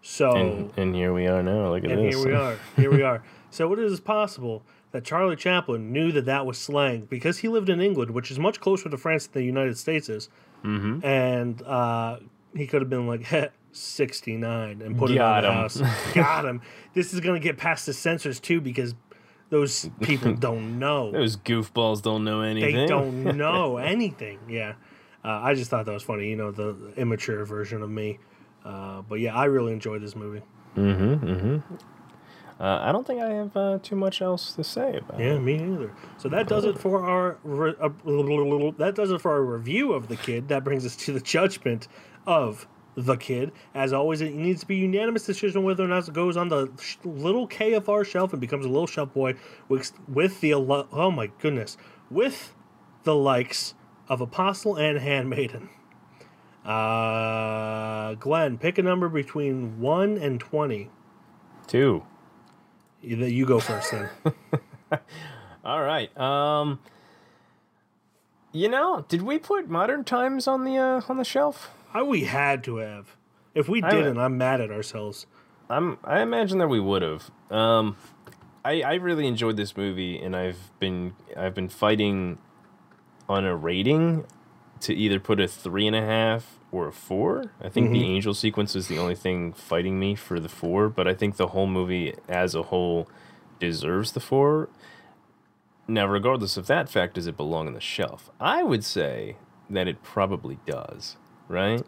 So 0.00 0.36
and, 0.36 0.70
and 0.76 0.94
here 0.94 1.12
we 1.12 1.26
are 1.26 1.42
now. 1.42 1.72
Look 1.74 1.84
at 1.84 1.90
and 1.90 2.04
this. 2.04 2.14
here 2.14 2.26
we 2.26 2.32
are. 2.46 2.58
Here 2.76 2.90
we 2.92 3.02
are. 3.02 3.24
So 3.50 3.72
it 3.72 3.80
is 3.80 3.98
possible 3.98 4.62
that 4.92 5.04
Charlie 5.04 5.36
Chaplin 5.36 5.90
knew 5.92 6.12
that 6.12 6.26
that 6.26 6.46
was 6.46 6.58
slang 6.58 7.06
because 7.10 7.38
he 7.38 7.48
lived 7.48 7.68
in 7.68 7.80
England, 7.80 8.12
which 8.12 8.30
is 8.30 8.38
much 8.38 8.60
closer 8.60 8.88
to 8.88 8.96
France 8.96 9.26
than 9.26 9.42
the 9.42 9.46
United 9.46 9.76
States 9.76 10.08
is. 10.08 10.28
Mm-hmm. 10.64 11.04
And 11.04 11.60
uh, 11.62 12.18
he 12.54 12.68
could 12.68 12.82
have 12.82 12.90
been 12.90 13.08
like, 13.08 13.24
"Heh, 13.24 13.48
69 13.72 14.80
and 14.80 14.96
put 14.96 15.12
Got 15.12 15.44
it 15.44 15.50
on 15.50 15.64
him. 15.64 15.68
the 15.72 15.84
house. 15.86 16.12
Got 16.14 16.44
him. 16.44 16.62
This 16.94 17.12
is 17.12 17.20
going 17.20 17.40
to 17.40 17.44
get 17.44 17.58
past 17.58 17.86
the 17.86 17.92
censors 17.92 18.38
too 18.38 18.60
because 18.60 18.94
those 19.50 19.90
people 20.00 20.34
don't 20.48 20.78
know. 20.78 21.10
Those 21.10 21.36
goofballs 21.36 22.00
don't 22.02 22.24
know 22.24 22.40
anything. 22.42 22.74
They 22.76 22.86
don't 22.86 23.36
know 23.36 23.76
anything. 23.78 24.38
Yeah. 24.48 24.74
Uh, 25.24 25.28
I 25.42 25.54
just 25.54 25.70
thought 25.70 25.86
that 25.86 25.92
was 25.92 26.02
funny, 26.02 26.28
you 26.28 26.36
know, 26.36 26.50
the 26.50 26.92
immature 26.96 27.44
version 27.44 27.82
of 27.82 27.90
me. 27.90 28.18
Uh, 28.64 29.02
but 29.02 29.20
yeah, 29.20 29.36
I 29.36 29.44
really 29.46 29.72
enjoyed 29.72 30.02
this 30.02 30.16
movie. 30.16 30.42
Mhm 30.76 31.20
mhm. 31.20 31.62
Uh, 32.60 32.78
I 32.80 32.92
don't 32.92 33.04
think 33.06 33.20
I 33.20 33.30
have 33.30 33.56
uh, 33.56 33.78
too 33.82 33.96
much 33.96 34.22
else 34.22 34.52
to 34.52 34.62
say 34.62 34.96
about 34.98 35.20
it. 35.20 35.24
Yeah, 35.24 35.38
me 35.38 35.56
neither. 35.56 35.90
So 36.16 36.28
that 36.28 36.46
does 36.46 36.64
it 36.64 36.78
for 36.78 37.04
our 37.04 37.36
re- 37.42 37.74
uh, 37.80 37.88
that 38.78 38.92
does 38.94 39.10
it 39.10 39.20
for 39.20 39.32
our 39.32 39.42
review 39.42 39.92
of 39.92 40.06
the 40.06 40.16
kid. 40.16 40.48
That 40.48 40.62
brings 40.62 40.86
us 40.86 40.94
to 40.96 41.12
the 41.12 41.20
judgment 41.20 41.88
of 42.26 42.68
the 42.94 43.16
kid. 43.16 43.50
As 43.74 43.92
always, 43.92 44.20
it 44.20 44.34
needs 44.34 44.60
to 44.60 44.66
be 44.66 44.76
unanimous 44.76 45.24
decision 45.24 45.64
whether 45.64 45.82
or 45.84 45.88
not 45.88 46.06
it 46.06 46.14
goes 46.14 46.36
on 46.36 46.48
the 46.48 46.70
sh- 46.80 46.98
little 47.04 47.48
KFR 47.48 48.06
shelf 48.06 48.32
and 48.32 48.40
becomes 48.40 48.64
a 48.64 48.68
little 48.68 48.86
shelf 48.86 49.12
boy 49.12 49.34
with, 49.68 49.92
with 50.08 50.40
the 50.40 50.54
oh 50.54 51.10
my 51.10 51.30
goodness 51.40 51.76
with 52.10 52.54
the 53.04 53.14
likes 53.14 53.74
of 54.08 54.20
Apostle 54.20 54.76
and 54.76 54.98
Handmaiden. 54.98 55.68
Uh, 56.64 58.14
Glenn, 58.14 58.56
pick 58.58 58.78
a 58.78 58.82
number 58.82 59.08
between 59.08 59.80
one 59.80 60.16
and 60.16 60.38
twenty. 60.38 60.90
Two. 61.66 62.04
You, 63.00 63.16
you 63.16 63.46
go 63.46 63.58
first 63.58 63.90
then. 63.90 64.08
All 65.64 65.82
right. 65.82 66.16
Um, 66.18 66.78
you 68.52 68.68
know, 68.68 69.04
did 69.08 69.22
we 69.22 69.38
put 69.38 69.68
Modern 69.68 70.04
Times 70.04 70.46
on 70.46 70.64
the 70.64 70.76
uh, 70.76 71.00
on 71.08 71.16
the 71.16 71.24
shelf? 71.24 71.70
I, 71.92 72.02
we 72.02 72.24
had 72.24 72.62
to 72.64 72.76
have. 72.76 73.16
If 73.54 73.68
we 73.68 73.80
didn't, 73.80 74.18
I'm 74.18 74.38
mad 74.38 74.60
at 74.60 74.70
ourselves. 74.70 75.26
I'm. 75.68 75.98
I 76.04 76.20
imagine 76.20 76.58
that 76.58 76.68
we 76.68 76.80
would 76.80 77.02
have. 77.02 77.30
Um, 77.50 77.96
I 78.64 78.82
I 78.82 78.94
really 78.94 79.26
enjoyed 79.26 79.56
this 79.56 79.76
movie, 79.76 80.18
and 80.18 80.36
I've 80.36 80.70
been 80.78 81.14
I've 81.36 81.54
been 81.54 81.68
fighting 81.68 82.38
on 83.32 83.44
a 83.44 83.56
rating 83.56 84.24
to 84.80 84.94
either 84.94 85.18
put 85.18 85.40
a 85.40 85.48
three 85.48 85.86
and 85.86 85.96
a 85.96 86.02
half 86.02 86.58
or 86.70 86.88
a 86.88 86.92
four. 86.92 87.52
I 87.60 87.68
think 87.68 87.92
the 87.92 88.02
mhm. 88.02 88.16
angel 88.16 88.34
sequence 88.34 88.74
is 88.74 88.88
the 88.88 88.98
only 88.98 89.14
thing 89.14 89.52
fighting 89.52 89.98
me 89.98 90.14
for 90.14 90.40
the 90.40 90.48
four, 90.48 90.88
but 90.88 91.06
I 91.06 91.14
think 91.14 91.36
the 91.36 91.48
whole 91.48 91.66
movie 91.66 92.14
as 92.28 92.54
a 92.54 92.62
whole 92.64 93.08
deserves 93.60 94.12
the 94.12 94.20
four. 94.20 94.68
Now, 95.86 96.06
regardless 96.06 96.56
of 96.56 96.66
that 96.66 96.88
fact, 96.88 97.14
does 97.14 97.26
it 97.26 97.36
belong 97.36 97.66
on 97.66 97.74
the 97.74 97.80
shelf? 97.80 98.30
I 98.40 98.62
would 98.62 98.84
say 98.84 99.36
that 99.68 99.86
it 99.86 100.02
probably 100.02 100.58
does, 100.66 101.16
right? 101.48 101.84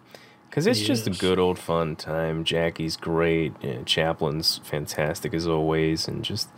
Because 0.48 0.66
it's 0.66 0.80
just 0.80 1.06
a 1.06 1.10
good 1.10 1.38
old 1.38 1.58
fun 1.58 1.96
time. 1.96 2.44
Jackie's 2.44 2.96
great, 2.96 3.52
and 3.60 3.86
Chaplin's 3.86 4.60
fantastic 4.62 5.34
as 5.34 5.48
always, 5.48 6.06
and 6.06 6.24
just 6.24 6.48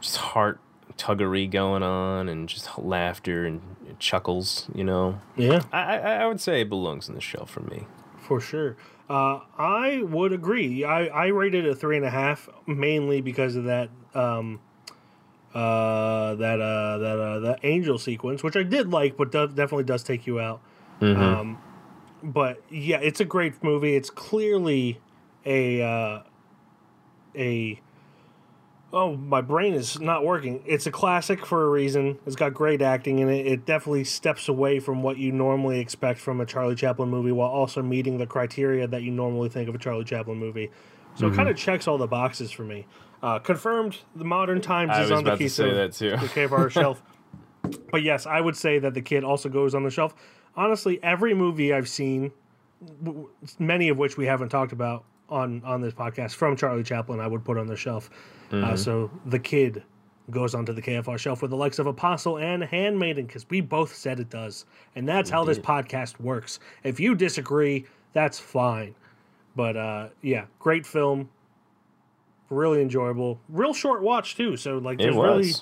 just 0.00 0.18
heart 0.18 0.60
tuggery 0.96 1.50
going 1.50 1.82
on, 1.82 2.28
and 2.28 2.48
just 2.48 2.78
laughter 2.78 3.44
and 3.46 3.60
chuckles. 3.98 4.68
You 4.74 4.84
know, 4.84 5.20
Yeah, 5.36 5.62
I 5.72 5.98
I, 5.98 6.12
I 6.22 6.26
would 6.26 6.40
say 6.40 6.60
it 6.62 6.68
belongs 6.68 7.08
in 7.08 7.14
the 7.14 7.20
shelf 7.20 7.50
for 7.50 7.60
me. 7.60 7.86
for 8.18 8.40
sure. 8.40 8.76
Uh, 9.10 9.40
I 9.58 10.02
would 10.04 10.32
agree. 10.32 10.84
I, 10.84 11.06
I 11.06 11.26
rated 11.26 11.66
it 11.66 11.70
a 11.70 11.74
three 11.74 11.96
and 11.96 12.06
a 12.06 12.10
half 12.10 12.48
mainly 12.66 13.20
because 13.20 13.56
of 13.56 13.64
that 13.64 13.90
um, 14.14 14.60
uh, 15.54 16.34
that 16.36 16.60
uh, 16.60 16.98
that 16.98 17.18
uh, 17.18 17.38
that 17.40 17.60
angel 17.62 17.98
sequence, 17.98 18.42
which 18.42 18.56
I 18.56 18.62
did 18.62 18.88
like, 18.88 19.16
but 19.16 19.30
do- 19.32 19.48
definitely 19.48 19.84
does 19.84 20.02
take 20.02 20.26
you 20.26 20.40
out. 20.40 20.60
Um, 21.02 21.58
but 22.22 22.62
yeah, 22.70 22.98
it's 22.98 23.20
a 23.20 23.24
great 23.24 23.62
movie. 23.62 23.96
It's 23.96 24.08
clearly 24.08 25.00
a 25.44 25.82
uh, 25.82 26.22
a 27.36 27.80
oh 28.92 29.16
my 29.16 29.40
brain 29.40 29.74
is 29.74 29.98
not 30.00 30.24
working. 30.24 30.62
It's 30.66 30.86
a 30.86 30.90
classic 30.90 31.46
for 31.46 31.64
a 31.64 31.68
reason. 31.70 32.18
It's 32.26 32.36
got 32.36 32.52
great 32.54 32.82
acting 32.82 33.18
in 33.20 33.28
it. 33.28 33.46
It 33.46 33.64
definitely 33.64 34.04
steps 34.04 34.48
away 34.48 34.80
from 34.80 35.02
what 35.02 35.16
you 35.16 35.32
normally 35.32 35.80
expect 35.80 36.20
from 36.20 36.40
a 36.40 36.46
Charlie 36.46 36.74
Chaplin 36.74 37.08
movie, 37.08 37.32
while 37.32 37.48
also 37.50 37.82
meeting 37.82 38.18
the 38.18 38.26
criteria 38.26 38.86
that 38.86 39.02
you 39.02 39.10
normally 39.10 39.48
think 39.48 39.68
of 39.68 39.74
a 39.74 39.78
Charlie 39.78 40.04
Chaplin 40.04 40.36
movie. 40.38 40.70
So 41.14 41.26
it 41.28 41.34
kind 41.34 41.48
of 41.48 41.56
checks 41.56 41.86
all 41.86 41.98
the 41.98 42.06
boxes 42.06 42.50
for 42.50 42.62
me. 42.64 42.86
Uh, 43.22 43.38
confirmed, 43.38 43.98
the 44.16 44.24
Modern 44.24 44.60
Times 44.60 44.92
I 44.94 45.02
is 45.02 45.10
on 45.10 45.24
the 45.24 45.32
to 45.32 45.36
Keystone- 45.36 45.74
that 45.74 45.92
too. 45.92 46.10
the 46.10 46.16
KFR 46.16 46.70
shelf. 46.70 47.02
But 47.90 48.02
yes, 48.02 48.26
I 48.26 48.40
would 48.40 48.56
say 48.56 48.78
that 48.78 48.94
the 48.94 49.02
kid 49.02 49.22
also 49.22 49.48
goes 49.48 49.74
on 49.74 49.84
the 49.84 49.90
shelf. 49.90 50.14
Honestly, 50.56 50.98
every 51.02 51.32
movie 51.34 51.72
I've 51.72 51.88
seen, 51.88 52.32
many 53.58 53.88
of 53.88 53.98
which 53.98 54.16
we 54.16 54.26
haven't 54.26 54.48
talked 54.48 54.72
about 54.72 55.04
on 55.32 55.62
on 55.64 55.80
this 55.80 55.94
podcast 55.94 56.34
from 56.34 56.56
Charlie 56.56 56.82
Chaplin, 56.84 57.20
I 57.20 57.26
would 57.26 57.44
put 57.44 57.56
on 57.58 57.66
the 57.66 57.76
shelf. 57.76 58.10
Uh, 58.52 58.76
so 58.76 59.10
the 59.26 59.38
kid 59.38 59.82
goes 60.30 60.54
onto 60.54 60.72
the 60.72 60.82
KFR 60.82 61.18
shelf 61.18 61.40
with 61.40 61.50
the 61.50 61.56
likes 61.56 61.78
of 61.78 61.86
Apostle 61.86 62.38
and 62.38 62.62
Handmaiden 62.62 63.26
because 63.26 63.48
we 63.48 63.60
both 63.62 63.94
said 63.94 64.20
it 64.20 64.28
does, 64.30 64.66
and 64.94 65.08
that's 65.08 65.30
how 65.30 65.42
this 65.44 65.58
podcast 65.58 66.20
works. 66.20 66.60
If 66.84 67.00
you 67.00 67.14
disagree, 67.14 67.86
that's 68.12 68.38
fine. 68.38 68.94
But 69.56 69.76
uh, 69.76 70.08
yeah, 70.20 70.44
great 70.58 70.86
film. 70.86 71.28
really 72.50 72.82
enjoyable, 72.82 73.40
real 73.48 73.72
short 73.74 74.02
watch 74.02 74.36
too. 74.36 74.56
So 74.56 74.78
like, 74.78 74.98
there's 74.98 75.16
really 75.16 75.52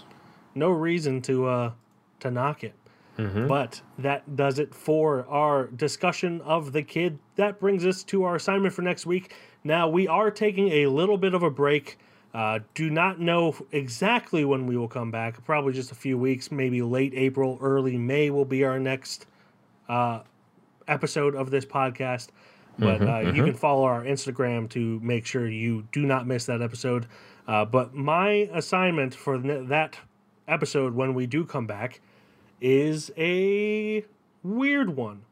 no 0.54 0.70
reason 0.70 1.22
to 1.22 1.46
uh 1.46 1.72
to 2.20 2.30
knock 2.30 2.64
it. 2.64 2.74
Mm-hmm. 3.18 3.46
But 3.46 3.80
that 3.98 4.34
does 4.36 4.58
it 4.58 4.74
for 4.74 5.26
our 5.28 5.66
discussion 5.68 6.40
of 6.42 6.72
the 6.72 6.82
kid. 6.82 7.18
That 7.36 7.60
brings 7.60 7.84
us 7.86 8.02
to 8.04 8.24
our 8.24 8.36
assignment 8.36 8.74
for 8.74 8.82
next 8.82 9.06
week. 9.06 9.34
Now 9.64 9.88
we 9.88 10.08
are 10.08 10.30
taking 10.30 10.68
a 10.68 10.86
little 10.86 11.18
bit 11.18 11.34
of 11.34 11.42
a 11.42 11.50
break. 11.50 11.98
Uh, 12.32 12.60
do 12.74 12.90
not 12.90 13.20
know 13.20 13.56
exactly 13.72 14.44
when 14.44 14.66
we 14.66 14.76
will 14.76 14.88
come 14.88 15.10
back. 15.10 15.44
Probably 15.44 15.72
just 15.72 15.90
a 15.90 15.96
few 15.96 16.16
weeks, 16.16 16.50
maybe 16.50 16.80
late 16.80 17.12
April, 17.14 17.58
early 17.60 17.96
May 17.96 18.30
will 18.30 18.44
be 18.44 18.64
our 18.64 18.78
next 18.78 19.26
uh, 19.88 20.20
episode 20.86 21.34
of 21.34 21.50
this 21.50 21.64
podcast. 21.64 22.28
But 22.78 23.02
uh, 23.02 23.18
you 23.34 23.44
can 23.44 23.54
follow 23.54 23.84
our 23.84 24.04
Instagram 24.04 24.70
to 24.70 25.00
make 25.00 25.26
sure 25.26 25.46
you 25.48 25.86
do 25.92 26.06
not 26.06 26.26
miss 26.26 26.46
that 26.46 26.62
episode. 26.62 27.06
Uh, 27.46 27.64
but 27.64 27.94
my 27.94 28.48
assignment 28.52 29.14
for 29.14 29.38
th- 29.38 29.68
that 29.68 29.98
episode 30.48 30.94
when 30.94 31.12
we 31.12 31.26
do 31.26 31.44
come 31.44 31.66
back 31.66 32.00
is 32.60 33.10
a 33.18 34.04
weird 34.42 34.96
one. 34.96 35.22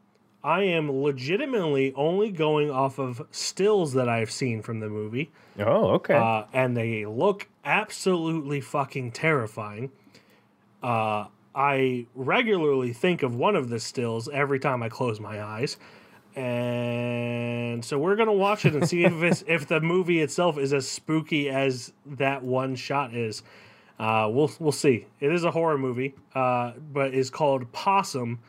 I 0.43 0.63
am 0.63 0.89
legitimately 1.03 1.93
only 1.95 2.31
going 2.31 2.71
off 2.71 2.97
of 2.97 3.21
stills 3.31 3.93
that 3.93 4.07
I've 4.07 4.31
seen 4.31 4.61
from 4.61 4.79
the 4.79 4.87
movie, 4.89 5.31
Oh, 5.59 5.89
okay. 5.95 6.15
uh, 6.15 6.45
and 6.53 6.77
they 6.77 7.05
look 7.05 7.47
absolutely 7.65 8.61
fucking 8.61 9.11
terrifying. 9.11 9.91
Uh, 10.81 11.25
I 11.53 12.05
regularly 12.15 12.93
think 12.93 13.21
of 13.21 13.35
one 13.35 13.55
of 13.57 13.67
the 13.69 13.79
stills 13.81 14.29
every 14.29 14.59
time 14.59 14.81
I 14.81 14.87
close 14.87 15.19
my 15.19 15.43
eyes, 15.43 15.77
and 16.35 17.83
so 17.83 17.97
we're 17.97 18.15
gonna 18.15 18.33
watch 18.33 18.65
it 18.65 18.73
and 18.75 18.87
see 18.87 19.03
if 19.03 19.21
it's, 19.23 19.43
if 19.47 19.67
the 19.67 19.81
movie 19.81 20.21
itself 20.21 20.57
is 20.57 20.73
as 20.73 20.87
spooky 20.87 21.49
as 21.49 21.91
that 22.05 22.43
one 22.43 22.75
shot 22.75 23.13
is. 23.13 23.43
Uh, 23.99 24.29
we'll 24.31 24.49
we'll 24.59 24.71
see. 24.71 25.05
It 25.19 25.33
is 25.33 25.43
a 25.43 25.51
horror 25.51 25.77
movie, 25.77 26.13
uh, 26.33 26.71
but 26.93 27.13
it's 27.13 27.29
called 27.29 27.69
Possum, 27.73 28.39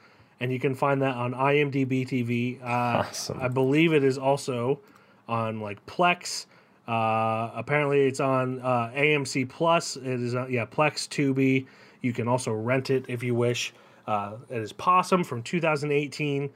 and 0.40 0.50
you 0.50 0.58
can 0.58 0.74
find 0.74 1.02
that 1.02 1.14
on 1.16 1.34
IMDb 1.34 2.06
TV. 2.06 2.58
Uh, 2.62 3.02
Possum. 3.02 3.38
I 3.40 3.48
believe 3.48 3.92
it 3.92 4.02
is 4.02 4.18
also 4.18 4.80
on 5.28 5.60
like 5.60 5.84
Plex. 5.86 6.46
Uh, 6.88 7.50
apparently, 7.54 8.06
it's 8.06 8.20
on 8.20 8.60
uh, 8.60 8.90
AMC 8.94 9.48
Plus. 9.48 9.96
It 9.96 10.06
is 10.06 10.34
uh, 10.34 10.46
yeah 10.48 10.66
Plex 10.66 11.08
Tubi. 11.08 11.66
You 12.00 12.12
can 12.12 12.26
also 12.26 12.52
rent 12.52 12.90
it 12.90 13.04
if 13.08 13.22
you 13.22 13.34
wish. 13.34 13.74
Uh, 14.06 14.36
it 14.48 14.58
is 14.58 14.72
Possum 14.72 15.22
from 15.22 15.42
2018. 15.42 16.50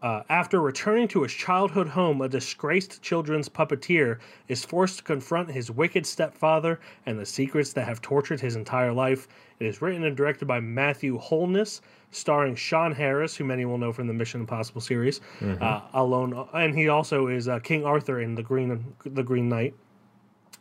Uh, 0.00 0.22
after 0.28 0.60
returning 0.60 1.08
to 1.08 1.22
his 1.22 1.32
childhood 1.32 1.88
home, 1.88 2.20
a 2.20 2.28
disgraced 2.28 3.02
children's 3.02 3.48
puppeteer 3.48 4.18
is 4.46 4.64
forced 4.64 4.98
to 4.98 5.04
confront 5.04 5.50
his 5.50 5.72
wicked 5.72 6.06
stepfather 6.06 6.78
and 7.06 7.18
the 7.18 7.26
secrets 7.26 7.72
that 7.72 7.84
have 7.84 8.00
tortured 8.00 8.40
his 8.40 8.54
entire 8.54 8.92
life. 8.92 9.26
It 9.58 9.66
is 9.66 9.82
written 9.82 10.04
and 10.04 10.16
directed 10.16 10.46
by 10.46 10.60
Matthew 10.60 11.18
Holness, 11.18 11.80
starring 12.10 12.54
Sean 12.54 12.92
Harris, 12.92 13.36
who 13.36 13.44
many 13.44 13.64
will 13.64 13.78
know 13.78 13.92
from 13.92 14.06
the 14.06 14.14
Mission 14.14 14.40
Impossible 14.40 14.80
series. 14.80 15.20
Uh, 15.60 15.80
alone, 15.94 16.48
and 16.54 16.74
he 16.76 16.88
also 16.88 17.26
is 17.28 17.48
uh, 17.48 17.58
King 17.58 17.84
Arthur 17.84 18.20
in 18.20 18.34
the 18.34 18.42
Green 18.42 18.94
the 19.04 19.22
Green 19.22 19.48
Knight. 19.48 19.74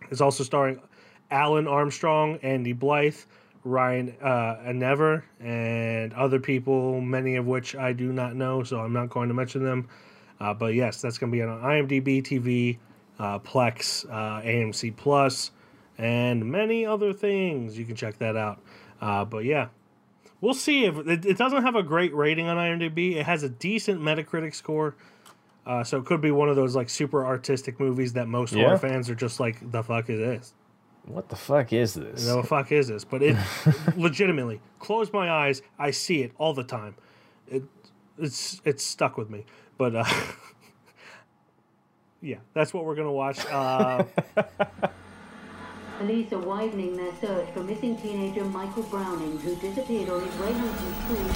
It's 0.09 0.21
also 0.21 0.43
starring 0.43 0.79
Alun 1.31 1.69
Armstrong, 1.69 2.37
Andy 2.41 2.73
Blythe, 2.73 3.17
Ryan 3.63 4.15
uh, 4.21 4.71
Never, 4.73 5.25
and 5.39 6.13
other 6.13 6.39
people, 6.39 7.01
many 7.01 7.35
of 7.35 7.47
which 7.47 7.75
I 7.75 7.93
do 7.93 8.11
not 8.13 8.35
know, 8.35 8.63
so 8.63 8.79
I'm 8.79 8.93
not 8.93 9.09
going 9.09 9.27
to 9.27 9.33
mention 9.33 9.63
them. 9.63 9.89
Uh, 10.39 10.53
but 10.53 10.73
yes, 10.73 11.01
that's 11.01 11.17
going 11.17 11.31
to 11.31 11.35
be 11.35 11.41
on 11.41 11.61
IMDb 11.61 12.23
TV, 12.23 12.77
uh, 13.19 13.39
Plex, 13.39 14.05
uh, 14.09 14.41
AMC 14.41 14.95
Plus, 14.95 15.51
and 15.97 16.45
many 16.45 16.85
other 16.85 17.11
things. 17.11 17.77
You 17.77 17.85
can 17.85 17.95
check 17.95 18.17
that 18.19 18.35
out. 18.35 18.61
Uh, 19.01 19.25
but 19.25 19.45
yeah, 19.45 19.67
we'll 20.41 20.53
see 20.53 20.85
if 20.85 20.97
it, 21.07 21.25
it 21.25 21.37
doesn't 21.37 21.63
have 21.63 21.75
a 21.75 21.83
great 21.83 22.13
rating 22.15 22.47
on 22.47 22.57
IMDb. 22.57 23.15
It 23.15 23.25
has 23.25 23.43
a 23.43 23.49
decent 23.49 24.01
Metacritic 24.01 24.55
score. 24.55 24.95
Uh, 25.65 25.83
so 25.83 25.97
it 25.97 26.05
could 26.05 26.21
be 26.21 26.31
one 26.31 26.47
of 26.47 26.55
those 26.55 26.75
like 26.75 26.89
super 26.89 27.25
artistic 27.25 27.79
movies 27.79 28.13
that 28.13 28.27
most 28.27 28.53
Yeah. 28.53 28.63
horror 28.63 28.77
fans 28.77 29.09
are 29.09 29.15
just 29.15 29.39
like, 29.39 29.71
the 29.71 29.83
fuck 29.83 30.09
is 30.09 30.19
this? 30.19 30.53
what 31.05 31.29
the 31.29 31.37
fuck 31.37 31.71
is 31.71 31.93
this? 31.93 32.27
The 32.27 32.43
fuck 32.43 32.69
is 32.73 32.89
this? 32.89 33.05
But 33.05 33.23
it 33.23 33.37
legitimately, 33.95 34.59
close 34.79 35.11
my 35.13 35.29
eyes, 35.31 35.61
I 35.79 35.91
see 35.91 36.21
it 36.21 36.33
all 36.37 36.53
the 36.53 36.65
time. 36.65 36.95
It 37.49 37.63
it's 38.17 38.61
it's 38.65 38.83
stuck 38.83 39.17
with 39.17 39.29
me. 39.29 39.45
But 39.77 39.95
uh, 39.95 40.03
yeah, 42.21 42.37
that's 42.53 42.73
what 42.73 42.85
we're 42.85 42.95
gonna 42.95 43.11
watch. 43.11 43.45
Uh, 43.45 44.03
Police 45.97 46.31
are 46.31 46.37
widening 46.37 46.95
their 46.95 47.11
search 47.19 47.49
for 47.55 47.63
missing 47.63 47.97
teenager 47.97 48.45
Michael 48.45 48.83
Browning, 48.83 49.39
who 49.39 49.55
disappeared 49.55 50.09
on 50.09 50.21
his 50.21 50.39
way 50.39 50.53
home 50.53 50.69
from 50.75 50.93
school. 51.03 51.27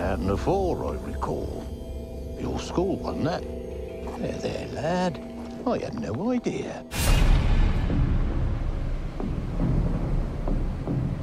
Out 0.00 0.20
in 0.20 0.28
the 0.28 0.36
fall, 0.36 0.88
I 0.88 0.94
recall. 1.04 1.66
Your 2.40 2.60
school, 2.60 2.94
wasn't 2.98 3.26
it? 3.26 3.42
There, 4.20 4.38
there, 4.38 4.68
lad. 4.68 5.20
I 5.66 5.78
had 5.78 5.98
no 5.98 6.30
idea. 6.30 6.84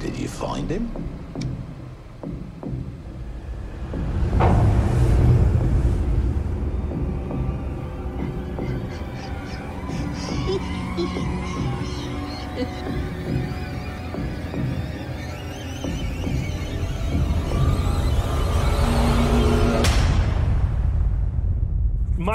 Did 0.00 0.16
you 0.18 0.28
find 0.28 0.68
him? 0.70 1.17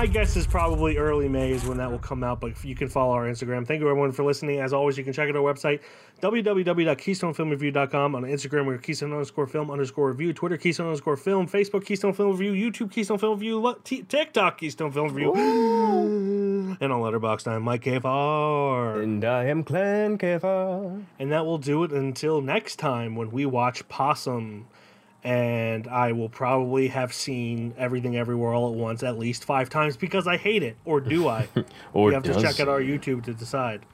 My 0.04 0.08
guess 0.08 0.36
is 0.36 0.46
probably 0.46 0.98
early 0.98 1.30
May 1.30 1.52
is 1.52 1.64
when 1.64 1.78
that 1.78 1.90
will 1.90 1.98
come 1.98 2.26
out, 2.26 2.42
but 2.42 2.62
you 2.66 2.76
can 2.76 2.90
follow 2.90 3.14
our 3.14 3.24
Instagram. 3.24 3.66
Thank 3.66 3.80
you 3.80 3.90
everyone 3.90 4.12
for 4.12 4.26
listening. 4.26 4.60
As 4.60 4.74
always, 4.74 4.98
you 4.98 5.04
can 5.06 5.14
check 5.14 5.30
out 5.30 5.36
our 5.38 5.42
website, 5.42 5.80
www.keystonefilmreview.com. 6.22 8.14
On 8.14 8.24
Instagram, 8.24 8.66
we're 8.66 8.80
Keystone 8.80 9.14
underscore 9.14 9.48
film 9.48 9.72
underscore 9.72 10.10
review. 10.10 10.34
Twitter, 10.34 10.58
Keystone 10.58 10.88
underscore 10.88 11.16
film. 11.16 11.48
Facebook, 11.48 11.86
Keystone 11.86 12.12
Film 12.12 12.36
Review. 12.36 12.70
YouTube, 12.70 12.92
Keystone 12.92 13.18
Film 13.18 13.40
Review. 13.40 13.78
TikTok, 13.86 14.58
Keystone 14.58 14.92
Film 14.92 15.14
Review. 15.14 15.32
And 15.36 16.92
on 16.92 17.00
Letterboxd, 17.00 17.48
I'm 17.48 17.64
Mike 17.64 17.84
KFR. 17.84 19.02
and 19.02 19.24
I 19.24 19.46
am 19.46 19.64
Clan 19.64 20.18
Keva. 20.18 21.02
And 21.18 21.32
that 21.32 21.46
will 21.46 21.60
do 21.60 21.86
it 21.86 21.94
until 21.94 22.42
next 22.42 22.76
time 22.76 23.16
when 23.16 23.32
we 23.32 23.46
watch 23.46 23.88
Possum. 23.88 24.66
And 25.24 25.88
I 25.88 26.12
will 26.12 26.28
probably 26.30 26.90
have 26.90 27.14
seen 27.14 27.74
Everything 27.78 28.18
Everywhere 28.18 28.54
All 28.54 28.70
at 28.72 28.76
Once 28.78 29.04
at 29.04 29.18
least 29.18 29.46
five 29.46 29.70
times 29.70 29.96
because 29.96 30.28
I 30.28 30.36
hate 30.38 30.64
it. 30.64 30.76
Or 30.84 31.00
do 31.00 31.28
I? 31.28 31.48
Or 31.94 32.10
you 32.10 32.14
have 32.16 32.24
to 32.24 32.42
check 32.42 32.60
out 32.60 32.68
our 32.68 32.82
YouTube 32.82 33.24
to 33.26 33.34
decide. 33.34 33.86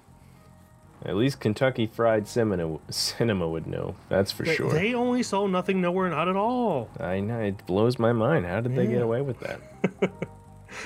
At 1.06 1.16
least 1.16 1.40
Kentucky 1.40 1.88
Fried 1.88 2.28
Cinema, 2.28 2.80
cinema 2.90 3.48
would 3.48 3.68
know. 3.68 3.96
That's 4.10 4.32
for 4.32 4.44
They- 4.44 4.56
sure. 4.56 4.72
They 4.72 4.94
only 4.94 5.22
saw 5.24 5.48
Nothing 5.48 5.82
Nowhere 5.82 6.10
Not 6.10 6.28
at 6.28 6.36
All. 6.36 6.90
I 7.00 7.20
know. 7.20 7.40
It 7.40 7.66
blows 7.66 8.00
my 8.00 8.12
mind. 8.12 8.46
How 8.46 8.60
did 8.62 8.76
they 8.76 8.88
get 8.88 9.02
away 9.02 9.22
with 9.22 9.40
that? 9.40 9.62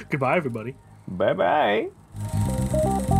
Goodbye, 0.09 0.37
everybody. 0.37 0.75
bye 1.07 1.33
bye. 1.33 3.19